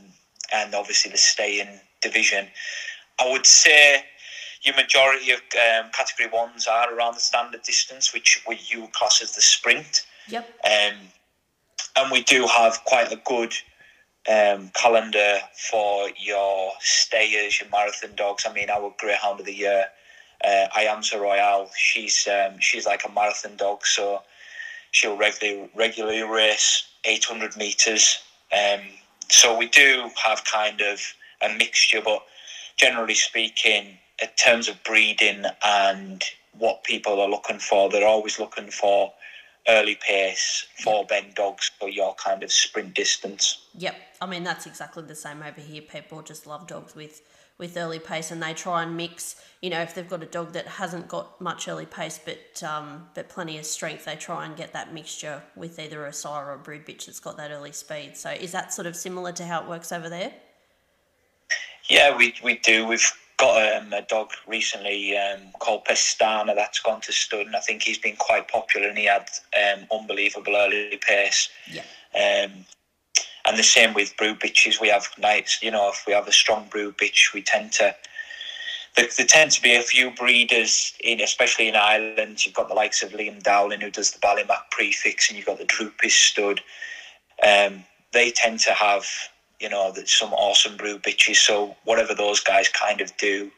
and 0.53 0.75
obviously 0.75 1.11
the 1.11 1.17
staying 1.17 1.79
division. 2.01 2.47
I 3.19 3.31
would 3.31 3.45
say 3.45 4.03
your 4.61 4.75
majority 4.75 5.31
of 5.31 5.39
um, 5.39 5.91
category 5.91 6.29
ones 6.29 6.67
are 6.67 6.93
around 6.93 7.15
the 7.15 7.19
standard 7.19 7.63
distance, 7.63 8.13
which 8.13 8.43
we 8.47 8.59
you 8.67 8.87
class 8.93 9.21
as 9.21 9.33
the 9.35 9.41
sprint. 9.41 10.05
Yep. 10.29 10.47
Um, 10.63 10.97
and 11.95 12.11
we 12.11 12.21
do 12.23 12.45
have 12.47 12.83
quite 12.85 13.11
a 13.11 13.21
good 13.25 13.53
um, 14.27 14.69
calendar 14.73 15.39
for 15.69 16.09
your 16.17 16.71
stayers, 16.79 17.59
your 17.59 17.69
marathon 17.69 18.15
dogs. 18.15 18.45
I 18.47 18.53
mean, 18.53 18.69
our 18.69 18.93
greyhound 18.97 19.39
of 19.39 19.45
the 19.45 19.53
year, 19.53 19.85
uh, 20.43 20.67
Aayamza 20.75 21.19
Royale. 21.19 21.69
She's 21.75 22.27
um, 22.27 22.59
she's 22.59 22.85
like 22.85 23.03
a 23.07 23.11
marathon 23.11 23.55
dog, 23.55 23.85
so 23.85 24.21
she'll 24.91 25.17
regularly 25.17 25.69
regularly 25.75 26.21
race 26.21 26.85
800 27.05 27.55
meters. 27.57 28.19
Um, 28.51 28.81
so 29.29 29.57
we 29.57 29.67
do 29.67 30.09
have 30.23 30.43
kind 30.45 30.81
of 30.81 31.01
a 31.41 31.49
mixture, 31.49 32.01
but 32.03 32.23
generally 32.77 33.13
speaking, 33.13 33.97
in 34.21 34.29
terms 34.37 34.67
of 34.67 34.81
breeding 34.83 35.45
and 35.63 36.23
what 36.57 36.83
people 36.83 37.19
are 37.21 37.29
looking 37.29 37.59
for, 37.59 37.89
they're 37.89 38.07
always 38.07 38.39
looking 38.39 38.69
for 38.71 39.13
early 39.67 39.95
pace, 39.95 40.65
four 40.83 41.05
bend 41.05 41.35
dogs 41.35 41.71
for 41.79 41.89
your 41.89 42.15
kind 42.15 42.43
of 42.43 42.51
sprint 42.51 42.93
distance. 42.93 43.67
Yep, 43.75 43.95
I 44.21 44.25
mean 44.25 44.43
that's 44.43 44.65
exactly 44.65 45.03
the 45.03 45.15
same 45.15 45.41
over 45.43 45.61
here. 45.61 45.81
People 45.81 46.21
just 46.21 46.47
love 46.47 46.67
dogs 46.67 46.95
with 46.95 47.21
with 47.57 47.75
early 47.75 47.99
pace, 47.99 48.31
and 48.31 48.41
they 48.41 48.53
try 48.53 48.83
and 48.83 48.95
mix. 48.95 49.35
You 49.61 49.71
know, 49.71 49.81
if 49.81 49.95
they've 49.95 50.07
got 50.07 50.21
a 50.21 50.27
dog 50.27 50.53
that 50.53 50.67
hasn't 50.67 51.07
got 51.07 51.41
much 51.41 51.67
early 51.67 51.85
pace, 51.85 52.19
but 52.23 52.63
um, 52.63 53.09
but 53.13 53.29
plenty 53.29 53.57
of 53.57 53.65
strength, 53.65 54.05
they 54.05 54.15
try 54.15 54.45
and 54.45 54.55
get 54.55 54.73
that 54.73 54.93
mixture 54.93 55.41
with 55.55 55.79
either 55.79 56.05
a 56.05 56.13
sire 56.13 56.47
or 56.47 56.53
a 56.53 56.57
brood 56.57 56.85
bitch 56.85 57.05
that's 57.05 57.19
got 57.19 57.37
that 57.37 57.51
early 57.51 57.71
speed. 57.71 58.15
So 58.15 58.29
is 58.29 58.51
that 58.51 58.73
sort 58.73 58.85
of 58.85 58.95
similar 58.95 59.31
to 59.33 59.45
how 59.45 59.63
it 59.63 59.67
works 59.67 59.91
over 59.91 60.09
there? 60.09 60.33
Yeah, 61.89 62.15
we 62.15 62.33
we 62.43 62.57
do. 62.59 62.85
We've 62.85 63.11
got 63.37 63.77
um, 63.77 63.93
a 63.93 64.01
dog 64.01 64.31
recently 64.47 65.15
um, 65.15 65.39
called 65.59 65.85
Pestana 65.85 66.55
that's 66.55 66.79
gone 66.79 67.01
to 67.01 67.11
stud, 67.11 67.45
and 67.45 67.55
I 67.55 67.59
think 67.59 67.83
he's 67.83 67.99
been 67.99 68.15
quite 68.15 68.47
popular, 68.47 68.87
and 68.87 68.97
he 68.97 69.05
had 69.05 69.27
um, 69.55 69.87
unbelievable 69.91 70.55
early 70.55 70.99
pace. 71.07 71.49
Yeah. 71.71 71.83
Um, 72.15 72.65
and 73.45 73.57
the 73.57 73.63
same 73.63 73.93
with 73.93 74.17
brew 74.17 74.35
bitches. 74.35 74.81
We 74.81 74.89
have 74.89 75.07
nights, 75.17 75.63
you 75.63 75.71
know, 75.71 75.89
if 75.89 76.03
we 76.05 76.13
have 76.13 76.27
a 76.27 76.33
strong 76.33 76.67
brew 76.69 76.91
bitch, 76.91 77.33
we 77.33 77.41
tend 77.41 77.71
to. 77.73 77.95
There, 78.95 79.07
there 79.15 79.25
tend 79.25 79.51
to 79.51 79.61
be 79.61 79.75
a 79.75 79.81
few 79.81 80.11
breeders 80.11 80.93
in, 81.03 81.21
especially 81.21 81.67
in 81.67 81.75
Ireland. 81.75 82.45
You've 82.45 82.55
got 82.55 82.67
the 82.67 82.73
likes 82.73 83.03
of 83.03 83.11
Liam 83.11 83.41
Dowling 83.41 83.81
who 83.81 83.91
does 83.91 84.11
the 84.11 84.19
Ballymac 84.19 84.71
prefix, 84.71 85.29
and 85.29 85.37
you've 85.37 85.45
got 85.45 85.59
the 85.59 85.65
Droopys 85.65 86.11
stud. 86.11 86.61
Um, 87.47 87.85
they 88.11 88.31
tend 88.31 88.59
to 88.61 88.71
have, 88.71 89.05
you 89.59 89.69
know, 89.69 89.93
some 90.05 90.33
awesome 90.33 90.77
brood 90.77 91.03
bitches. 91.03 91.37
So 91.37 91.75
whatever 91.83 92.13
those 92.13 92.39
guys 92.39 92.69
kind 92.69 93.01
of 93.01 93.15
do, 93.17 93.51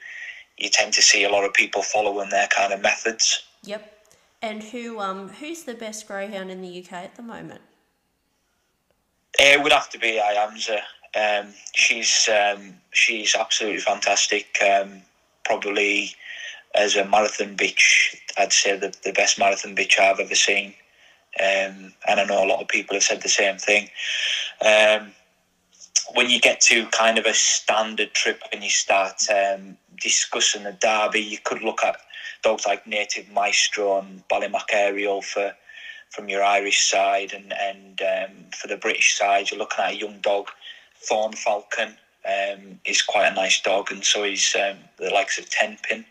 you 0.57 0.69
tend 0.69 0.93
to 0.93 1.01
see 1.01 1.23
a 1.23 1.29
lot 1.29 1.43
of 1.43 1.53
people 1.53 1.81
following 1.81 2.29
their 2.29 2.47
kind 2.47 2.73
of 2.73 2.81
methods. 2.81 3.43
Yep. 3.63 3.93
And 4.41 4.63
who 4.63 4.99
um 4.99 5.29
who's 5.29 5.63
the 5.63 5.73
best 5.73 6.07
greyhound 6.07 6.49
in 6.49 6.61
the 6.61 6.79
UK 6.79 6.93
at 6.93 7.15
the 7.15 7.21
moment? 7.21 7.61
It 9.37 9.61
would 9.61 9.71
have 9.71 9.89
to 9.89 9.99
be 9.99 10.19
Aayamza. 10.21 10.79
Um, 11.15 11.53
she's 11.73 12.29
um, 12.29 12.75
she's 12.91 13.35
absolutely 13.35 13.79
fantastic. 13.79 14.47
Um, 14.61 15.01
probably 15.43 16.15
as 16.75 16.95
a 16.95 17.05
marathon 17.05 17.57
bitch, 17.57 18.15
I'd 18.37 18.53
say 18.53 18.77
the, 18.77 18.93
the 19.03 19.11
best 19.11 19.39
marathon 19.39 19.75
bitch 19.75 19.99
I've 19.99 20.19
ever 20.19 20.35
seen. 20.35 20.73
Um, 21.39 21.93
and 22.07 22.19
I 22.19 22.25
know 22.25 22.43
a 22.43 22.47
lot 22.47 22.61
of 22.61 22.67
people 22.67 22.95
have 22.95 23.03
said 23.03 23.21
the 23.21 23.29
same 23.29 23.57
thing. 23.57 23.89
Um, 24.61 25.11
when 26.13 26.29
you 26.29 26.39
get 26.39 26.61
to 26.61 26.85
kind 26.87 27.17
of 27.17 27.25
a 27.25 27.33
standard 27.33 28.13
trip 28.13 28.41
and 28.51 28.63
you 28.63 28.69
start 28.69 29.23
um, 29.29 29.77
discussing 30.01 30.63
the 30.63 30.73
derby, 30.73 31.21
you 31.21 31.37
could 31.43 31.61
look 31.61 31.83
at 31.83 31.97
dogs 32.43 32.65
like 32.65 32.87
Native 32.87 33.29
Maestro 33.29 33.99
and 33.99 34.27
Ballymac 34.27 34.73
Ariel 34.73 35.21
for 35.21 35.53
from 36.09 36.27
your 36.27 36.43
Irish 36.43 36.89
side, 36.89 37.33
and 37.33 37.53
and 37.53 38.01
um, 38.01 38.35
for 38.51 38.67
the 38.67 38.77
British 38.77 39.17
side, 39.17 39.51
you're 39.51 39.59
looking 39.59 39.85
at 39.85 39.93
a 39.93 39.97
young 39.97 40.19
dog, 40.21 40.49
Thorn 40.95 41.33
Falcon. 41.33 41.95
Um, 42.25 42.81
is 42.83 43.01
quite 43.01 43.31
a 43.31 43.33
nice 43.33 43.61
dog, 43.61 43.91
and 43.91 44.03
so 44.03 44.23
he's 44.23 44.53
um, 44.53 44.77
the 44.97 45.09
likes 45.09 45.39
of 45.39 45.49
Tenpin. 45.49 46.05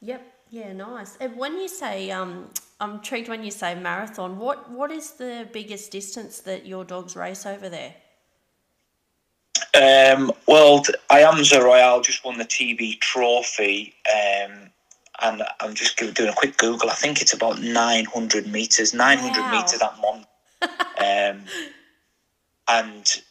Yep. 0.00 0.22
Yeah. 0.50 0.72
Nice. 0.72 1.16
And 1.20 1.36
when 1.36 1.58
you 1.58 1.66
say, 1.66 2.12
um, 2.12 2.48
I'm 2.80 2.92
intrigued 2.92 3.28
when 3.28 3.42
you 3.42 3.50
say 3.50 3.74
marathon. 3.74 4.38
What 4.38 4.70
what 4.70 4.92
is 4.92 5.12
the 5.12 5.48
biggest 5.52 5.90
distance 5.90 6.38
that 6.40 6.64
your 6.64 6.84
dogs 6.84 7.16
race 7.16 7.44
over 7.44 7.68
there? 7.68 7.94
Um, 9.76 10.32
well, 10.48 10.82
Aayamza 11.10 11.62
Royale 11.62 12.00
just 12.00 12.24
won 12.24 12.38
the 12.38 12.44
TV 12.44 12.98
trophy 12.98 13.94
um, 14.10 14.70
and 15.22 15.42
I'm 15.60 15.74
just 15.74 15.96
doing 15.98 16.28
a 16.28 16.34
quick 16.34 16.56
Google. 16.56 16.90
I 16.90 16.94
think 16.94 17.20
it's 17.20 17.34
about 17.34 17.60
900 17.60 18.46
meters, 18.46 18.94
900 18.94 19.38
wow. 19.38 19.50
meters 19.50 19.78
that 19.78 19.98
month. 20.00 20.26
um, 20.62 21.44
and 22.68 23.22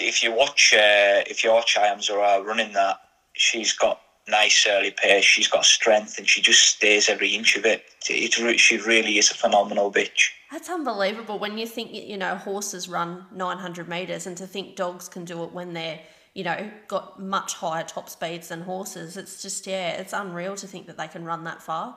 if 0.00 0.22
you 0.22 0.32
watch, 0.32 0.74
uh, 0.74 1.22
if 1.26 1.44
you 1.44 1.52
watch 1.52 1.76
Aayamza 1.76 2.16
Royale 2.16 2.44
running 2.44 2.72
that, 2.72 3.00
she's 3.34 3.72
got 3.72 4.00
nice 4.28 4.66
early 4.68 4.90
pace. 4.90 5.24
She's 5.24 5.48
got 5.48 5.64
strength, 5.64 6.18
and 6.18 6.28
she 6.28 6.40
just 6.40 6.62
stays 6.62 7.08
every 7.08 7.30
inch 7.30 7.56
of 7.56 7.64
it. 7.64 7.84
it. 8.08 8.60
She 8.60 8.78
really 8.78 9.18
is 9.18 9.30
a 9.30 9.34
phenomenal 9.34 9.92
bitch. 9.92 10.30
That's 10.50 10.68
unbelievable. 10.68 11.38
When 11.38 11.58
you 11.58 11.66
think 11.66 11.92
you 11.92 12.16
know 12.16 12.36
horses 12.36 12.88
run 12.88 13.26
900 13.32 13.88
meters, 13.88 14.26
and 14.26 14.36
to 14.36 14.46
think 14.46 14.76
dogs 14.76 15.08
can 15.08 15.24
do 15.24 15.42
it 15.44 15.52
when 15.52 15.72
they're 15.72 16.00
you 16.34 16.44
know, 16.44 16.70
got 16.88 17.20
much 17.20 17.54
higher 17.54 17.84
top 17.84 18.08
speeds 18.08 18.48
than 18.48 18.62
horses. 18.62 19.16
It's 19.16 19.42
just, 19.42 19.66
yeah, 19.66 19.90
it's 19.90 20.12
unreal 20.12 20.56
to 20.56 20.66
think 20.66 20.86
that 20.86 20.96
they 20.96 21.08
can 21.08 21.24
run 21.24 21.44
that 21.44 21.62
far. 21.62 21.96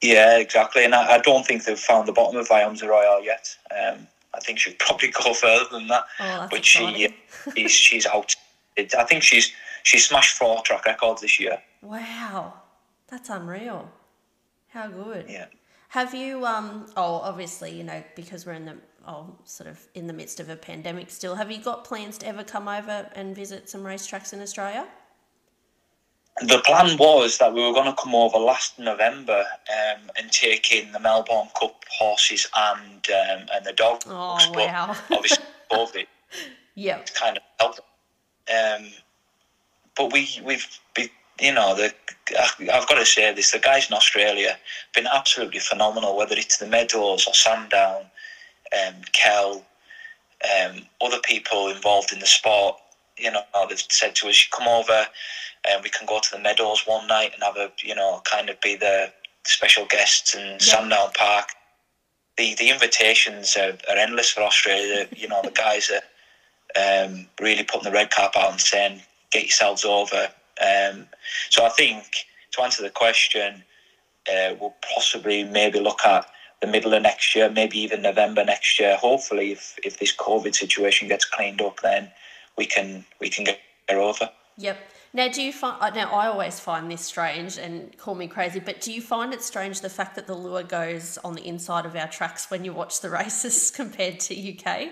Yeah, 0.00 0.38
exactly. 0.38 0.84
And 0.84 0.94
I, 0.94 1.14
I 1.14 1.18
don't 1.18 1.46
think 1.46 1.64
they've 1.64 1.78
found 1.78 2.08
the 2.08 2.12
bottom 2.12 2.38
of 2.38 2.48
Aayamza 2.48 2.88
Royale 2.88 3.22
yet. 3.22 3.56
Um, 3.70 4.08
I 4.34 4.40
think 4.40 4.58
she'd 4.58 4.78
probably 4.78 5.08
go 5.08 5.32
further 5.34 5.66
than 5.70 5.86
that. 5.88 6.04
Oh, 6.18 6.48
but 6.50 6.64
she, 6.64 7.14
she's, 7.54 7.70
she's 7.70 8.06
out. 8.12 8.34
I 8.76 9.04
think 9.04 9.22
she's 9.22 9.52
she 9.82 9.98
smashed 9.98 10.36
four 10.36 10.62
track 10.62 10.86
records 10.86 11.20
this 11.20 11.38
year. 11.38 11.62
Wow, 11.80 12.54
that's 13.08 13.28
unreal. 13.28 13.90
How 14.68 14.88
good. 14.88 15.26
Yeah. 15.28 15.46
Have 15.88 16.14
you? 16.14 16.46
Um. 16.46 16.86
Oh, 16.96 17.16
obviously, 17.16 17.70
you 17.76 17.84
know, 17.84 18.02
because 18.16 18.46
we're 18.46 18.54
in 18.54 18.64
the 18.64 18.76
oh, 19.06 19.34
sort 19.44 19.68
of 19.68 19.78
in 19.94 20.06
the 20.06 20.12
midst 20.12 20.40
of 20.40 20.48
a 20.48 20.56
pandemic 20.56 21.10
still. 21.10 21.34
Have 21.34 21.50
you 21.50 21.62
got 21.62 21.84
plans 21.84 22.18
to 22.18 22.26
ever 22.26 22.44
come 22.44 22.68
over 22.68 23.10
and 23.14 23.36
visit 23.36 23.68
some 23.68 23.82
racetracks 23.82 24.32
in 24.32 24.40
Australia? 24.40 24.86
The 26.40 26.62
plan 26.64 26.96
was 26.96 27.36
that 27.38 27.52
we 27.52 27.60
were 27.62 27.74
going 27.74 27.94
to 27.94 28.02
come 28.02 28.14
over 28.14 28.38
last 28.38 28.78
November 28.78 29.44
um, 29.68 30.10
and 30.16 30.32
take 30.32 30.72
in 30.72 30.90
the 30.92 30.98
Melbourne 30.98 31.48
Cup 31.60 31.84
horses 31.90 32.48
and 32.56 33.06
um, 33.10 33.46
and 33.52 33.66
the 33.66 33.74
dogs. 33.74 34.06
Oh 34.08 34.38
wow! 34.54 34.96
obviously, 35.10 35.44
COVID. 35.70 36.06
Yeah. 36.74 36.98
It's 36.98 37.10
kind 37.10 37.36
of 37.36 37.42
helped. 37.60 37.80
Um, 38.50 38.88
but 39.96 40.12
we 40.12 40.28
we've 40.44 40.66
been, 40.94 41.10
you 41.40 41.52
know 41.52 41.74
the 41.74 41.92
I've 42.72 42.88
got 42.88 42.98
to 42.98 43.06
say 43.06 43.32
this: 43.34 43.50
the 43.50 43.58
guys 43.58 43.88
in 43.88 43.96
Australia 43.96 44.50
have 44.50 44.94
been 44.94 45.06
absolutely 45.12 45.60
phenomenal. 45.60 46.16
Whether 46.16 46.36
it's 46.36 46.58
the 46.58 46.66
Meadows 46.66 47.26
or 47.26 47.34
Sandown, 47.34 48.02
um, 48.72 48.94
Kel, 49.12 49.64
um, 50.44 50.82
other 51.00 51.18
people 51.22 51.68
involved 51.68 52.12
in 52.12 52.20
the 52.20 52.26
sport, 52.26 52.76
you 53.18 53.30
know, 53.30 53.42
they've 53.68 53.82
said 53.88 54.14
to 54.16 54.28
us, 54.28 54.46
come 54.50 54.68
over 54.68 55.06
and 55.68 55.82
we 55.82 55.90
can 55.90 56.06
go 56.06 56.20
to 56.20 56.30
the 56.30 56.38
Meadows 56.38 56.82
one 56.86 57.06
night 57.06 57.32
and 57.34 57.42
have 57.42 57.56
a, 57.56 57.70
you 57.82 57.94
know, 57.94 58.20
kind 58.30 58.50
of 58.50 58.60
be 58.60 58.76
the 58.76 59.12
special 59.44 59.86
guests 59.86 60.34
in 60.34 60.58
Sandown 60.58 61.10
Park. 61.14 61.48
The 62.36 62.54
the 62.54 62.70
invitations 62.70 63.56
are, 63.56 63.76
are 63.88 63.96
endless 63.96 64.30
for 64.30 64.42
Australia. 64.42 65.06
you 65.14 65.28
know, 65.28 65.40
the 65.42 65.50
guys 65.50 65.90
are 65.90 67.04
um, 67.04 67.26
really 67.40 67.62
putting 67.62 67.84
the 67.84 67.92
red 67.92 68.10
carpet 68.10 68.40
out 68.40 68.52
and 68.52 68.60
saying, 68.60 69.02
get 69.32 69.42
yourselves 69.42 69.84
over. 69.84 70.28
Um, 70.60 71.06
so 71.50 71.64
I 71.64 71.70
think 71.70 72.04
to 72.52 72.62
answer 72.62 72.82
the 72.82 72.90
question, 72.90 73.64
uh, 74.30 74.54
we'll 74.60 74.74
possibly 74.94 75.44
maybe 75.44 75.80
look 75.80 76.04
at 76.04 76.26
the 76.60 76.66
middle 76.66 76.94
of 76.94 77.02
next 77.02 77.34
year, 77.34 77.50
maybe 77.50 77.78
even 77.78 78.02
November 78.02 78.44
next 78.44 78.78
year. 78.78 78.96
Hopefully, 78.96 79.52
if, 79.52 79.76
if 79.82 79.98
this 79.98 80.14
COVID 80.14 80.54
situation 80.54 81.08
gets 81.08 81.24
cleaned 81.24 81.60
up, 81.60 81.80
then 81.82 82.10
we 82.56 82.66
can 82.66 83.04
we 83.20 83.28
can 83.28 83.44
get 83.44 83.58
over. 83.90 84.30
Yep. 84.58 84.78
Now, 85.14 85.28
do 85.28 85.42
you 85.42 85.52
find? 85.52 85.76
Uh, 85.80 85.90
now, 85.90 86.10
I 86.10 86.28
always 86.28 86.60
find 86.60 86.90
this 86.90 87.02
strange, 87.02 87.58
and 87.58 87.96
call 87.98 88.14
me 88.14 88.28
crazy, 88.28 88.60
but 88.60 88.80
do 88.80 88.92
you 88.92 89.02
find 89.02 89.34
it 89.34 89.42
strange 89.42 89.80
the 89.80 89.90
fact 89.90 90.14
that 90.14 90.26
the 90.26 90.34
lure 90.34 90.62
goes 90.62 91.18
on 91.24 91.34
the 91.34 91.46
inside 91.46 91.84
of 91.84 91.96
our 91.96 92.08
tracks 92.08 92.50
when 92.50 92.64
you 92.64 92.72
watch 92.72 93.00
the 93.00 93.10
races 93.10 93.70
compared 93.74 94.20
to 94.20 94.34
UK? 94.34 94.90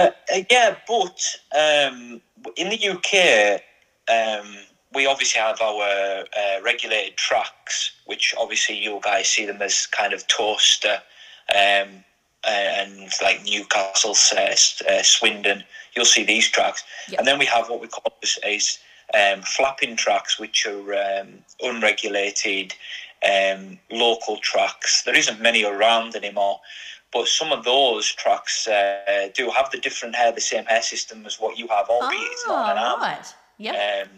Uh, 0.00 0.10
uh, 0.34 0.42
yeah, 0.50 0.76
but 0.86 1.22
um, 1.56 2.20
in 2.56 2.70
the 2.70 2.88
UK, 2.88 3.60
um, 4.08 4.56
we 4.92 5.06
obviously 5.06 5.40
have 5.40 5.60
our 5.60 6.24
uh, 6.36 6.62
regulated 6.62 7.16
tracks, 7.16 7.92
which 8.06 8.34
obviously 8.38 8.76
you 8.76 8.98
guys 9.02 9.28
see 9.28 9.46
them 9.46 9.62
as 9.62 9.86
kind 9.86 10.12
of 10.12 10.26
toaster 10.26 11.00
um, 11.54 12.04
and 12.48 13.10
like 13.22 13.44
Newcastle, 13.44 14.16
uh, 14.36 14.54
uh, 14.88 15.02
Swindon. 15.02 15.64
You'll 15.94 16.04
see 16.04 16.24
these 16.24 16.48
tracks, 16.48 16.82
yep. 17.08 17.18
and 17.18 17.28
then 17.28 17.38
we 17.38 17.46
have 17.46 17.68
what 17.68 17.80
we 17.80 17.88
call 17.88 18.12
as, 18.22 18.38
as 18.44 18.78
um, 19.14 19.42
flapping 19.42 19.96
tracks, 19.96 20.38
which 20.38 20.66
are 20.66 21.20
um, 21.20 21.28
unregulated 21.60 22.74
um, 23.28 23.78
local 23.90 24.38
tracks. 24.38 25.02
There 25.02 25.16
isn't 25.16 25.40
many 25.40 25.64
around 25.64 26.14
anymore, 26.14 26.60
but 27.12 27.26
some 27.26 27.52
of 27.52 27.64
those 27.64 28.10
tracks 28.12 28.68
uh, 28.68 29.28
do 29.34 29.50
have 29.50 29.70
the 29.70 29.78
different 29.78 30.14
hare, 30.14 30.32
the 30.32 30.40
same 30.40 30.64
hare 30.64 30.82
system 30.82 31.26
as 31.26 31.40
what 31.40 31.58
you 31.58 31.66
have, 31.68 31.88
albeit 31.88 32.20
oh, 32.20 32.28
it's 32.30 32.46
not 32.46 32.76
an 32.76 32.78
ah, 32.78 32.92
arm. 32.92 33.00
Right. 33.00 33.34
Yep. 33.58 34.06
Um, 34.06 34.08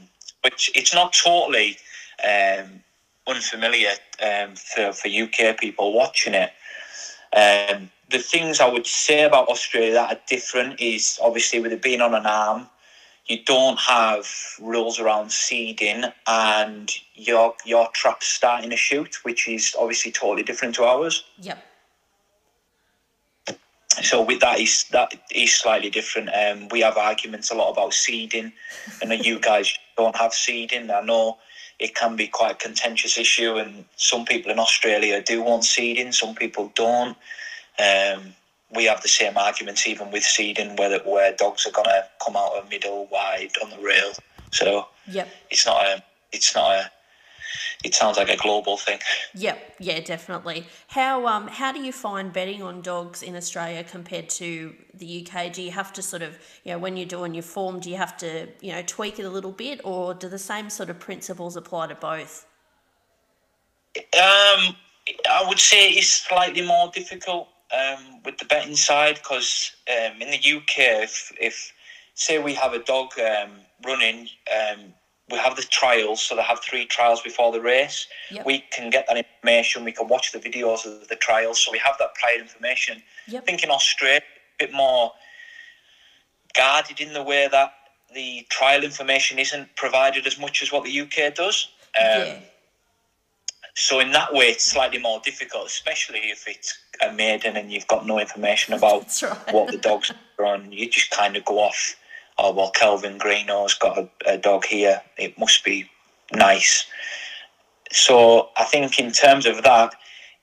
which 0.45 0.71
it's 0.75 0.95
not 0.95 1.13
totally 1.13 1.77
um, 2.23 2.83
unfamiliar 3.27 3.91
um, 4.23 4.55
for, 4.57 4.93
for 4.93 5.09
UK 5.09 5.59
people 5.59 5.93
watching 5.93 6.35
it. 6.35 6.51
Um, 7.35 7.91
the 8.11 8.19
things 8.19 8.61
I 8.61 8.69
would 8.69 8.87
say 8.87 9.23
about 9.23 9.49
Australia 9.49 9.95
that 9.95 10.17
are 10.17 10.21
different 10.29 10.81
is 10.81 11.19
obviously 11.23 11.61
with 11.61 11.73
it 11.73 11.81
being 11.81 12.03
on 12.03 12.15
an 12.15 12.27
arm, 12.27 12.69
you 13.27 13.43
don't 13.45 13.79
have 13.79 14.29
rules 14.61 15.01
around 15.01 15.33
seeding 15.33 16.05
and 16.27 16.91
your 17.15 17.55
your 17.65 17.89
trap's 17.95 18.29
starting 18.29 18.71
to 18.71 18.77
shoot, 18.77 19.25
which 19.25 19.49
is 19.49 19.75
obviously 19.79 20.13
totally 20.13 20.43
different 20.43 20.75
to 20.75 20.85
ours. 20.85 21.25
Yep. 21.39 21.65
So 24.03 24.23
with 24.23 24.41
that 24.41 24.61
is 24.61 24.85
that 24.91 25.15
is 25.31 25.55
slightly 25.55 25.91
different. 25.91 26.31
Um, 26.35 26.69
we 26.69 26.81
have 26.81 26.97
arguments 26.97 27.51
a 27.51 27.55
lot 27.55 27.71
about 27.71 27.95
seeding, 27.95 28.53
and 29.01 29.25
you 29.25 29.39
guys 29.39 29.73
don't 29.97 30.17
have 30.17 30.35
seeding. 30.35 30.91
I 30.91 31.01
know 31.01 31.39
it 31.79 31.95
can 31.95 32.17
be 32.17 32.27
quite 32.27 32.53
a 32.53 32.55
contentious 32.55 33.19
issue, 33.19 33.57
and 33.57 33.85
some 33.97 34.25
people 34.25 34.51
in 34.51 34.59
Australia 34.59 35.23
do 35.23 35.43
want 35.43 35.65
seeding, 35.65 36.13
some 36.13 36.35
people 36.35 36.73
don't. 36.75 37.17
Um, 37.79 38.35
we 38.75 38.85
have 38.85 39.03
the 39.03 39.09
same 39.09 39.37
arguments 39.37 39.87
even 39.87 40.11
with 40.11 40.23
seeding, 40.23 40.77
whether 40.77 40.99
where 41.01 41.35
dogs 41.35 41.67
are 41.67 41.73
gonna 41.73 42.05
come 42.25 42.37
out 42.37 42.53
of 42.53 42.69
middle, 42.71 43.07
wide, 43.07 43.51
on 43.63 43.71
the 43.71 43.79
rail. 43.79 44.13
So 44.51 44.87
yep. 45.09 45.29
it's 45.51 45.67
not 45.67 45.85
a 45.85 46.03
it's 46.33 46.55
not 46.55 46.71
a 46.73 46.91
it 47.85 47.95
sounds 47.95 48.17
like 48.17 48.29
a 48.29 48.37
global 48.37 48.77
thing. 48.77 48.99
Yep, 49.35 49.77
yeah, 49.81 50.01
definitely. 50.01 50.67
How 50.89 51.27
um 51.27 51.49
how 51.49 51.73
do 51.73 51.81
you 51.81 51.93
find 51.93 52.33
betting 52.33 52.63
on 52.63 52.83
dogs 52.83 53.23
in 53.23 53.37
Australia 53.37 53.85
compared 53.85 54.29
to 54.31 54.75
the 54.95 55.27
UK? 55.27 55.53
Do 55.53 55.63
you 55.63 55.71
have 55.73 55.93
to 55.95 56.03
sort 56.03 56.23
of 56.23 56.39
you 56.65 56.73
know 56.73 56.79
when 56.79 56.97
you're 56.97 57.07
doing 57.07 57.35
your 57.35 57.43
form, 57.43 57.81
do 57.81 57.91
you 57.91 57.97
have 57.97 58.17
to 58.19 58.49
you 58.61 58.73
know 58.73 58.83
tweak 58.87 59.19
it 59.19 59.25
a 59.25 59.31
little 59.31 59.53
bit, 59.53 59.81
or 59.85 60.15
do 60.15 60.29
the 60.29 60.39
same 60.39 60.71
sort 60.71 60.91
of 60.91 60.99
principles 60.99 61.57
apply 61.57 61.89
to 61.89 61.95
both? 61.95 62.47
Um, 63.97 64.77
I 65.29 65.45
would 65.47 65.59
say 65.59 65.91
it's 65.91 66.09
slightly 66.09 66.63
more 66.63 66.91
difficult 66.95 67.49
um, 67.73 68.23
with 68.25 68.39
the 68.39 68.45
betting 68.47 68.77
side 68.77 69.17
because 69.17 69.73
um, 69.91 70.23
in 70.23 70.31
the 70.31 70.57
UK, 70.57 71.03
if 71.03 71.33
if 71.41 71.73
say 72.15 72.39
we 72.39 72.55
have 72.55 72.73
a 72.75 72.79
dog 72.79 73.13
um, 73.19 73.51
running 73.85 74.29
um, 74.53 74.95
we 75.33 75.39
have 75.39 75.57
the 75.57 75.63
trials, 75.63 76.21
so 76.21 76.37
they 76.37 76.43
have 76.43 76.61
three 76.61 76.85
trials 76.85 77.23
before 77.23 77.51
the 77.51 77.61
race. 77.61 78.07
Yep. 78.31 78.45
We 78.45 78.65
can 78.71 78.91
get 78.91 79.07
that 79.09 79.17
information. 79.17 79.83
We 79.83 79.93
can 79.93 80.07
watch 80.07 80.31
the 80.31 80.39
videos 80.39 80.85
of 80.85 81.09
the 81.09 81.17
trials, 81.17 81.59
so 81.59 81.73
we 81.73 81.79
have 81.79 81.97
that 81.99 82.15
prior 82.15 82.39
information. 82.39 83.03
Yep. 83.27 83.43
I 83.43 83.47
think 83.47 83.65
in 83.65 83.71
Australia, 83.71 84.21
a 84.21 84.67
bit 84.67 84.75
more 84.75 85.13
guarded 86.55 87.01
in 87.01 87.15
the 87.15 87.23
way 87.23 87.49
that 87.51 87.73
the 88.15 88.47
trial 88.51 88.85
information 88.85 89.39
isn't 89.39 89.75
provided 89.75 90.27
as 90.27 90.39
much 90.39 90.63
as 90.63 90.71
what 90.71 90.85
the 90.85 91.01
UK 91.01 91.35
does. 91.35 91.69
Um, 91.99 92.05
yeah. 92.05 92.39
So 93.75 94.01
in 94.01 94.13
that 94.13 94.35
way, 94.35 94.47
it's 94.47 94.67
slightly 94.67 94.99
more 94.99 95.21
difficult, 95.25 95.67
especially 95.67 96.19
if 96.19 96.47
it's 96.47 96.79
a 97.01 97.11
maiden 97.11 97.57
and 97.57 97.73
you've 97.73 97.87
got 97.87 98.07
no 98.07 98.19
information 98.19 98.75
about 98.75 99.23
right. 99.23 99.55
what 99.55 99.73
the 99.73 99.79
dogs 99.79 100.13
are 100.39 100.45
on. 100.45 100.71
You 100.73 100.91
just 100.91 101.11
kind 101.11 101.39
of 101.39 101.45
go 101.47 101.59
off 101.59 101.97
oh 102.39 102.53
well, 102.53 102.71
Kelvin 102.71 103.19
Greenough's 103.19 103.75
got 103.75 103.99
a, 103.99 104.09
a 104.27 104.39
dog 104.39 104.65
here. 104.65 105.03
It 105.17 105.39
must 105.39 105.65
be 105.65 105.89
nice. 106.33 106.87
So 107.91 108.49
I 108.57 108.65
think 108.65 108.99
in 108.99 109.13
terms 109.13 109.47
of 109.47 109.63
that, 109.65 109.95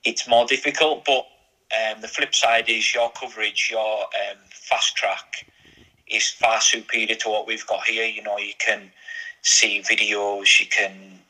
it's 0.04 0.28
more 0.28 0.46
difficult. 0.46 1.04
But 1.04 1.26
um, 1.72 2.00
the 2.00 2.08
flip 2.08 2.34
side 2.34 2.68
is 2.68 2.94
your 2.94 3.10
coverage, 3.12 3.68
your 3.70 4.02
um, 4.02 4.38
fast 4.50 4.96
track 4.96 5.46
is 6.08 6.28
far 6.28 6.60
superior 6.60 7.14
to 7.14 7.28
what 7.28 7.46
we've 7.46 7.66
got 7.66 7.84
here. 7.86 8.04
You 8.04 8.22
know, 8.22 8.38
you 8.38 8.54
can 8.58 8.90
see 9.42 9.80
videos, 9.80 10.60
you 10.60 10.66
can 10.66 11.20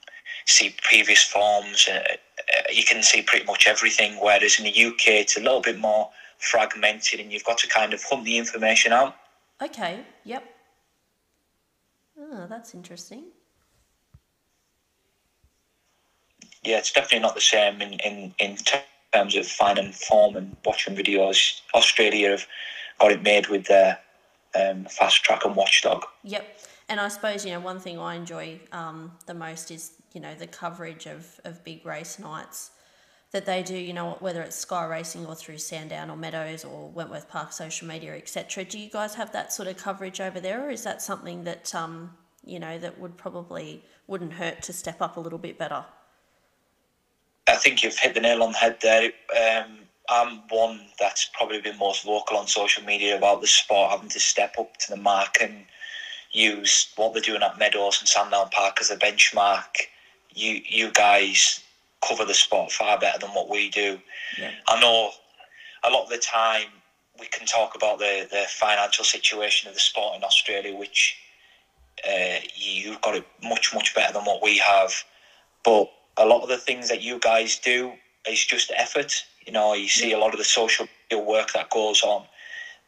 see 0.46 0.74
previous 0.82 1.22
forms, 1.22 1.86
uh, 1.88 2.02
uh, 2.02 2.62
you 2.72 2.84
can 2.84 3.02
see 3.02 3.22
pretty 3.22 3.44
much 3.44 3.66
everything. 3.66 4.14
Whereas 4.20 4.58
in 4.58 4.64
the 4.64 4.84
UK, 4.84 5.08
it's 5.08 5.36
a 5.36 5.40
little 5.40 5.60
bit 5.60 5.78
more 5.78 6.10
fragmented, 6.38 7.20
and 7.20 7.30
you've 7.30 7.44
got 7.44 7.58
to 7.58 7.68
kind 7.68 7.92
of 7.92 8.02
hunt 8.02 8.24
the 8.24 8.38
information 8.38 8.92
out. 8.92 9.14
Okay. 9.62 10.00
Yep. 10.24 10.44
Oh, 12.18 12.46
that's 12.48 12.74
interesting. 12.74 13.24
Yeah, 16.62 16.78
it's 16.78 16.92
definitely 16.92 17.20
not 17.20 17.34
the 17.34 17.40
same 17.40 17.80
in, 17.80 17.94
in, 18.00 18.34
in 18.38 18.56
terms 19.12 19.36
of 19.36 19.46
finding 19.46 19.92
form 19.92 20.36
and 20.36 20.56
watching 20.64 20.94
videos. 20.94 21.60
Australia 21.74 22.30
have 22.30 22.46
got 22.98 23.12
it 23.12 23.22
made 23.22 23.48
with 23.48 23.66
their 23.66 23.98
um, 24.54 24.84
fast 24.84 25.22
track 25.24 25.44
and 25.44 25.56
watchdog. 25.56 26.04
Yep. 26.24 26.46
And 26.88 27.00
I 27.00 27.08
suppose, 27.08 27.44
you 27.44 27.52
know, 27.52 27.60
one 27.60 27.80
thing 27.80 27.98
I 27.98 28.16
enjoy 28.16 28.60
um, 28.72 29.12
the 29.26 29.34
most 29.34 29.70
is, 29.70 29.92
you 30.12 30.20
know, 30.20 30.34
the 30.34 30.46
coverage 30.46 31.06
of, 31.06 31.40
of 31.44 31.64
big 31.64 31.86
race 31.86 32.18
nights 32.18 32.72
that 33.32 33.46
they 33.46 33.62
do, 33.62 33.76
you 33.76 33.92
know, 33.92 34.16
whether 34.20 34.42
it's 34.42 34.56
Sky 34.56 34.84
Racing 34.86 35.24
or 35.26 35.34
through 35.34 35.58
Sandown 35.58 36.10
or 36.10 36.16
Meadows 36.16 36.64
or 36.64 36.88
Wentworth 36.88 37.28
Park 37.28 37.52
social 37.52 37.86
media, 37.86 38.16
etc. 38.16 38.64
Do 38.64 38.78
you 38.78 38.90
guys 38.90 39.14
have 39.14 39.32
that 39.32 39.52
sort 39.52 39.68
of 39.68 39.76
coverage 39.76 40.20
over 40.20 40.40
there, 40.40 40.66
or 40.66 40.70
is 40.70 40.82
that 40.82 41.00
something 41.00 41.44
that 41.44 41.74
um, 41.74 42.12
you 42.44 42.58
know 42.58 42.78
that 42.78 42.98
would 42.98 43.16
probably 43.16 43.84
wouldn't 44.06 44.32
hurt 44.32 44.62
to 44.62 44.72
step 44.72 45.00
up 45.00 45.16
a 45.16 45.20
little 45.20 45.38
bit 45.38 45.58
better? 45.58 45.84
I 47.46 47.56
think 47.56 47.82
you've 47.82 47.98
hit 47.98 48.14
the 48.14 48.20
nail 48.20 48.42
on 48.42 48.52
the 48.52 48.58
head 48.58 48.78
there. 48.82 49.12
Um, 49.36 49.78
I'm 50.08 50.40
one 50.48 50.80
that's 50.98 51.30
probably 51.32 51.60
been 51.60 51.78
most 51.78 52.04
vocal 52.04 52.36
on 52.36 52.48
social 52.48 52.82
media 52.84 53.16
about 53.16 53.40
the 53.40 53.46
sport 53.46 53.92
having 53.92 54.08
to 54.08 54.20
step 54.20 54.56
up 54.58 54.76
to 54.78 54.90
the 54.90 54.96
mark 54.96 55.36
and 55.40 55.64
use 56.32 56.92
what 56.96 57.12
they're 57.12 57.22
doing 57.22 57.42
at 57.42 57.58
Meadows 57.58 58.00
and 58.00 58.08
Sandown 58.08 58.48
Park 58.50 58.78
as 58.80 58.90
a 58.90 58.96
benchmark. 58.96 59.86
You 60.34 60.60
you 60.68 60.90
guys 60.90 61.62
cover 62.06 62.24
the 62.24 62.34
sport 62.34 62.72
far 62.72 62.98
better 62.98 63.18
than 63.18 63.30
what 63.30 63.48
we 63.48 63.70
do. 63.70 63.98
Yeah. 64.38 64.52
I 64.68 64.80
know 64.80 65.10
a 65.84 65.90
lot 65.90 66.04
of 66.04 66.10
the 66.10 66.18
time 66.18 66.68
we 67.18 67.26
can 67.26 67.46
talk 67.46 67.74
about 67.74 67.98
the, 67.98 68.26
the 68.30 68.44
financial 68.48 69.04
situation 69.04 69.68
of 69.68 69.74
the 69.74 69.80
sport 69.80 70.16
in 70.16 70.24
Australia, 70.24 70.74
which 70.74 71.16
uh, 72.08 72.38
you've 72.54 73.00
got 73.02 73.14
it 73.14 73.26
much, 73.42 73.74
much 73.74 73.94
better 73.94 74.12
than 74.12 74.24
what 74.24 74.42
we 74.42 74.58
have. 74.58 74.92
But 75.64 75.90
a 76.16 76.24
lot 76.24 76.42
of 76.42 76.48
the 76.48 76.56
things 76.56 76.88
that 76.88 77.02
you 77.02 77.18
guys 77.18 77.58
do 77.58 77.92
is 78.28 78.44
just 78.44 78.72
effort. 78.76 79.12
You 79.46 79.52
know, 79.52 79.74
you 79.74 79.88
see 79.88 80.12
a 80.12 80.18
lot 80.18 80.32
of 80.32 80.38
the 80.38 80.44
social 80.44 80.86
work 81.12 81.52
that 81.52 81.70
goes 81.70 82.02
on 82.02 82.24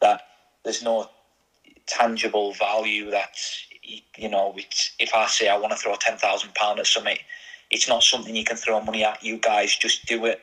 that 0.01 0.21
there's 0.63 0.83
no 0.83 1.09
tangible 1.87 2.53
value 2.53 3.11
that, 3.11 3.35
you 4.17 4.29
know, 4.29 4.55
if 4.99 5.13
I 5.13 5.27
say 5.27 5.49
I 5.49 5.57
want 5.57 5.71
to 5.71 5.77
throw 5.77 5.93
£10,000 5.93 6.79
at 6.79 6.87
something, 6.87 7.17
it's 7.73 7.87
not 7.87 8.03
something 8.03 8.35
you 8.35 8.43
can 8.43 8.55
throw 8.55 8.79
money 8.79 9.03
at. 9.03 9.23
You 9.23 9.37
guys 9.37 9.75
just 9.75 10.05
do 10.05 10.25
it 10.25 10.41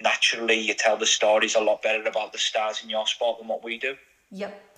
naturally. 0.00 0.58
You 0.58 0.74
tell 0.74 0.96
the 0.96 1.06
stories 1.06 1.54
a 1.54 1.60
lot 1.60 1.80
better 1.82 2.04
about 2.04 2.32
the 2.32 2.38
stars 2.38 2.82
in 2.82 2.90
your 2.90 3.06
sport 3.06 3.38
than 3.38 3.48
what 3.48 3.62
we 3.62 3.78
do. 3.78 3.94
Yep. 4.32 4.68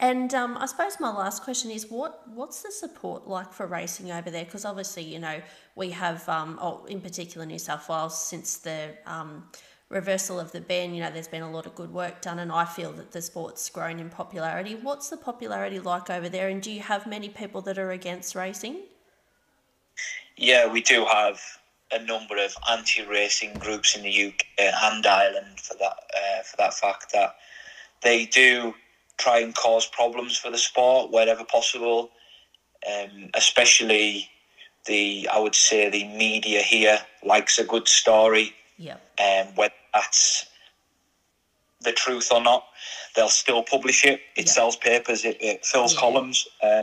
And 0.00 0.34
um, 0.34 0.58
I 0.58 0.66
suppose 0.66 0.98
my 0.98 1.10
last 1.10 1.44
question 1.44 1.70
is 1.70 1.88
what 1.88 2.28
what's 2.28 2.62
the 2.62 2.72
support 2.72 3.28
like 3.28 3.52
for 3.52 3.66
racing 3.66 4.10
over 4.10 4.28
there? 4.28 4.44
Because 4.44 4.64
obviously, 4.64 5.04
you 5.04 5.20
know, 5.20 5.40
we 5.76 5.90
have, 5.90 6.28
um, 6.28 6.58
oh, 6.60 6.84
in 6.86 7.00
particular, 7.00 7.46
New 7.46 7.60
South 7.60 7.88
Wales 7.88 8.20
since 8.20 8.56
the 8.56 8.90
um, 9.06 9.44
reversal 9.88 10.40
of 10.40 10.50
the 10.50 10.60
ban. 10.60 10.94
You 10.94 11.02
know, 11.04 11.12
there's 11.12 11.28
been 11.28 11.42
a 11.42 11.50
lot 11.50 11.64
of 11.64 11.76
good 11.76 11.92
work 11.92 12.20
done, 12.20 12.40
and 12.40 12.50
I 12.50 12.64
feel 12.64 12.92
that 12.92 13.12
the 13.12 13.22
sport's 13.22 13.70
grown 13.70 14.00
in 14.00 14.10
popularity. 14.10 14.74
What's 14.74 15.10
the 15.10 15.16
popularity 15.16 15.78
like 15.78 16.10
over 16.10 16.28
there? 16.28 16.48
And 16.48 16.60
do 16.60 16.72
you 16.72 16.80
have 16.80 17.06
many 17.06 17.28
people 17.28 17.60
that 17.62 17.78
are 17.78 17.92
against 17.92 18.34
racing? 18.34 18.80
Yeah, 20.36 20.66
we 20.70 20.80
do 20.80 21.04
have 21.04 21.40
a 21.92 21.98
number 22.02 22.36
of 22.36 22.56
anti-racing 22.70 23.58
groups 23.58 23.94
in 23.96 24.02
the 24.02 24.26
UK 24.26 24.34
and 24.58 25.06
Ireland 25.06 25.60
for 25.60 25.74
that 25.74 25.96
uh, 26.16 26.42
for 26.42 26.56
that 26.58 26.74
fact 26.74 27.12
that 27.12 27.36
they 28.02 28.26
do 28.26 28.74
try 29.16 29.38
and 29.38 29.54
cause 29.54 29.86
problems 29.86 30.36
for 30.36 30.50
the 30.50 30.58
sport 30.58 31.12
wherever 31.12 31.44
possible, 31.44 32.10
um, 32.92 33.30
especially 33.34 34.28
the 34.86 35.28
I 35.32 35.38
would 35.38 35.54
say 35.54 35.88
the 35.88 36.04
media 36.08 36.62
here 36.62 36.98
likes 37.22 37.58
a 37.58 37.64
good 37.64 37.86
story. 37.88 38.52
Yeah. 38.76 38.96
Um, 39.18 39.54
whether 39.54 39.74
that's 39.92 40.46
the 41.80 41.92
truth 41.92 42.32
or 42.32 42.42
not, 42.42 42.66
they'll 43.14 43.28
still 43.28 43.62
publish 43.62 44.04
it. 44.04 44.20
It 44.36 44.46
Yeah. 44.46 44.52
sells 44.52 44.76
papers. 44.76 45.24
It, 45.24 45.36
it 45.40 45.64
fills 45.64 45.94
Yeah. 45.94 46.00
columns. 46.00 46.48
Uh, 46.60 46.82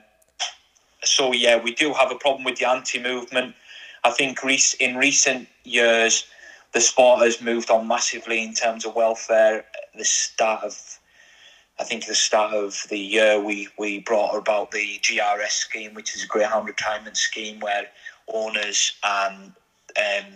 so 1.03 1.33
yeah, 1.33 1.57
we 1.61 1.73
do 1.73 1.93
have 1.93 2.11
a 2.11 2.15
problem 2.15 2.43
with 2.43 2.57
the 2.57 2.67
anti-movement. 2.69 3.55
I 4.03 4.11
think 4.11 4.43
rec- 4.43 4.79
in 4.79 4.97
recent 4.97 5.47
years, 5.63 6.25
the 6.73 6.81
sport 6.81 7.21
has 7.21 7.41
moved 7.41 7.69
on 7.69 7.87
massively 7.87 8.43
in 8.43 8.53
terms 8.53 8.85
of 8.85 8.95
welfare. 8.95 9.65
The 9.97 10.05
start 10.05 10.63
of, 10.63 10.99
I 11.79 11.83
think, 11.83 12.05
the 12.05 12.15
start 12.15 12.53
of 12.53 12.85
the 12.89 12.97
year, 12.97 13.39
we 13.39 13.67
we 13.77 13.99
brought 13.99 14.35
about 14.35 14.71
the 14.71 14.99
GRS 15.01 15.51
scheme, 15.51 15.93
which 15.93 16.15
is 16.15 16.23
a 16.23 16.27
Greyhound 16.27 16.67
retirement 16.67 17.17
scheme, 17.17 17.59
where 17.59 17.87
owners 18.27 18.93
and 19.03 19.51
um, 19.97 20.31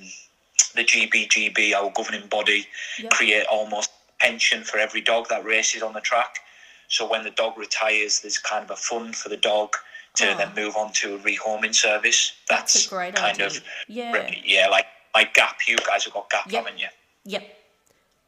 the 0.76 0.84
GBGB, 0.84 1.74
our 1.74 1.92
governing 1.96 2.28
body, 2.28 2.68
Yep. 3.00 3.12
create 3.12 3.46
almost 3.48 3.92
pension 4.20 4.64
for 4.64 4.78
every 4.78 5.02
dog 5.02 5.30
that 5.30 5.46
races 5.46 5.82
on 5.82 5.94
the 5.94 6.02
track. 6.02 6.40
So 6.88 7.10
when 7.10 7.24
the 7.24 7.32
dog 7.32 7.58
retires, 7.58 8.22
there's 8.22 8.38
kind 8.38 8.64
of 8.64 8.72
a 8.72 8.76
fund 8.76 9.16
for 9.16 9.30
the 9.30 9.38
dog 9.38 9.76
to 10.18 10.32
Oh. 10.34 10.38
then 10.38 10.54
move 10.56 10.76
on 10.76 10.92
to 10.94 11.16
a 11.16 11.20
rehoming 11.20 11.74
service. 11.76 12.34
That's, 12.48 12.74
That's 12.74 12.86
a 12.88 12.90
great 12.90 13.16
kind 13.16 13.34
idea. 13.34 13.48
of 13.48 13.64
Yeah. 13.88 14.32
yeah, 14.44 14.68
like 14.68 14.88
like 15.14 15.34
Gap. 15.34 15.60
You 15.68 15.78
guys 15.78 16.04
have 16.06 16.14
got 16.14 16.30
Gap, 16.30 16.52
Yep. 16.52 16.66
haven't 16.66 16.80
you? 16.80 16.88
Yep. 17.24 17.58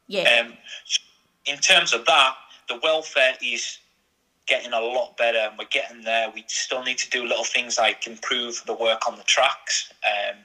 Yeah. 0.06 0.40
Um, 0.40 0.56
so 0.86 1.02
in 1.44 1.58
terms 1.58 1.92
of 1.92 2.06
that, 2.06 2.34
the 2.68 2.76
welfare 2.82 3.36
is 3.42 3.78
getting 4.46 4.72
a 4.72 4.80
lot 4.80 5.14
better, 5.18 5.38
and 5.38 5.58
we're 5.58 5.66
getting 5.66 6.00
there. 6.02 6.30
We 6.30 6.44
still 6.48 6.82
need 6.82 6.96
to 6.98 7.10
do 7.10 7.26
little 7.26 7.44
things 7.44 7.76
like 7.76 8.06
improve 8.06 8.62
the 8.64 8.72
work 8.74 9.06
on 9.06 9.16
the 9.18 9.22
tracks, 9.24 9.92
um, 10.06 10.36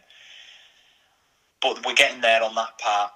but 1.61 1.85
we're 1.85 1.93
getting 1.93 2.19
there 2.21 2.43
on 2.43 2.55
that 2.55 2.77
part. 2.77 3.11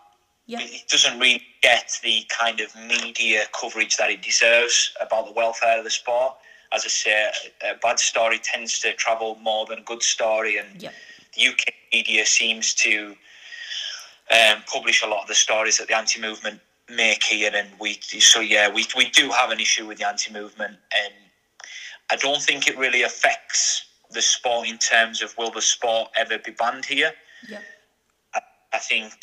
Yep. 0.45 0.61
It 0.63 0.87
doesn't 0.87 1.19
really 1.19 1.41
get 1.61 1.91
the 2.01 2.23
kind 2.29 2.61
of 2.61 2.73
media 2.77 3.43
coverage 3.59 3.97
that 3.97 4.09
it 4.09 4.21
deserves 4.21 4.93
about 5.01 5.25
the 5.25 5.33
welfare 5.33 5.77
of 5.79 5.83
the 5.83 5.89
sport. 5.89 6.37
As 6.73 6.85
I 6.85 6.89
say, 6.89 7.31
a 7.61 7.75
bad 7.75 7.99
story 7.99 8.39
tends 8.39 8.79
to 8.79 8.93
travel 8.93 9.35
more 9.41 9.65
than 9.65 9.79
a 9.79 9.83
good 9.83 10.03
story, 10.03 10.57
and 10.57 10.81
Yep. 10.81 10.93
the 11.35 11.47
UK 11.47 11.73
media 11.93 12.25
seems 12.25 12.73
to 12.75 13.15
um, 14.31 14.63
publish 14.71 15.01
a 15.03 15.07
lot 15.07 15.21
of 15.21 15.27
the 15.27 15.35
stories 15.35 15.77
that 15.77 15.87
the 15.87 15.95
anti-movement 15.95 16.59
make 16.89 17.23
here, 17.23 17.51
and 17.53 17.69
we 17.79 17.99
so 18.01 18.39
yeah, 18.39 18.69
we 18.69 18.85
we 18.95 19.09
do 19.09 19.29
have 19.29 19.51
an 19.51 19.59
issue 19.59 19.85
with 19.87 19.97
the 19.97 20.07
anti-movement, 20.07 20.77
and 20.93 21.13
I 22.09 22.15
don't 22.15 22.41
think 22.41 22.67
it 22.67 22.77
really 22.77 23.03
affects 23.03 23.85
the 24.11 24.21
sport 24.21 24.67
in 24.67 24.77
terms 24.77 25.21
of 25.21 25.37
will 25.37 25.51
the 25.51 25.61
sport 25.61 26.09
ever 26.17 26.37
be 26.37 26.51
banned 26.51 26.85
here. 26.85 27.13
Yep. 27.49 27.63
I 28.73 28.79
think 28.79 29.13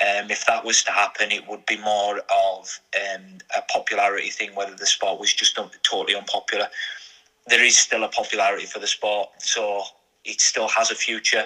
um, 0.00 0.30
if 0.30 0.46
that 0.46 0.64
was 0.64 0.82
to 0.84 0.90
happen, 0.90 1.30
it 1.30 1.46
would 1.46 1.64
be 1.66 1.76
more 1.76 2.18
of 2.18 2.80
um, 2.96 3.38
a 3.56 3.62
popularity 3.70 4.30
thing, 4.30 4.54
whether 4.54 4.74
the 4.74 4.86
sport 4.86 5.20
was 5.20 5.32
just 5.32 5.58
un- 5.58 5.70
totally 5.82 6.16
unpopular. 6.16 6.68
There 7.48 7.62
is 7.62 7.76
still 7.76 8.04
a 8.04 8.08
popularity 8.08 8.64
for 8.64 8.78
the 8.78 8.86
sport, 8.86 9.28
so 9.38 9.82
it 10.24 10.40
still 10.40 10.68
has 10.68 10.90
a 10.90 10.94
future. 10.94 11.44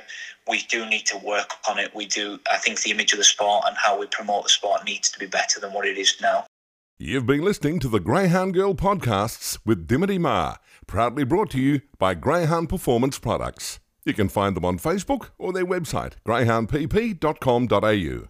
We 0.48 0.62
do 0.68 0.86
need 0.86 1.06
to 1.06 1.18
work 1.18 1.50
on 1.68 1.78
it. 1.78 1.94
We 1.94 2.06
do. 2.06 2.38
I 2.50 2.58
think 2.58 2.82
the 2.82 2.90
image 2.90 3.12
of 3.12 3.18
the 3.18 3.24
sport 3.24 3.64
and 3.66 3.76
how 3.76 3.98
we 3.98 4.06
promote 4.06 4.44
the 4.44 4.50
sport 4.50 4.84
needs 4.84 5.10
to 5.10 5.18
be 5.18 5.26
better 5.26 5.58
than 5.58 5.72
what 5.72 5.86
it 5.86 5.98
is 5.98 6.14
now. 6.20 6.46
You've 6.98 7.26
been 7.26 7.42
listening 7.42 7.80
to 7.80 7.88
the 7.88 7.98
Greyhound 7.98 8.54
Girl 8.54 8.74
podcasts 8.74 9.58
with 9.66 9.88
Dimity 9.88 10.18
Ma, 10.18 10.56
proudly 10.86 11.24
brought 11.24 11.50
to 11.50 11.60
you 11.60 11.80
by 11.98 12.14
Greyhound 12.14 12.68
Performance 12.68 13.18
Products. 13.18 13.80
You 14.04 14.14
can 14.14 14.28
find 14.28 14.54
them 14.54 14.64
on 14.64 14.78
Facebook 14.78 15.30
or 15.38 15.52
their 15.52 15.66
website, 15.66 16.12
greyhoundpp.com.au. 16.26 18.28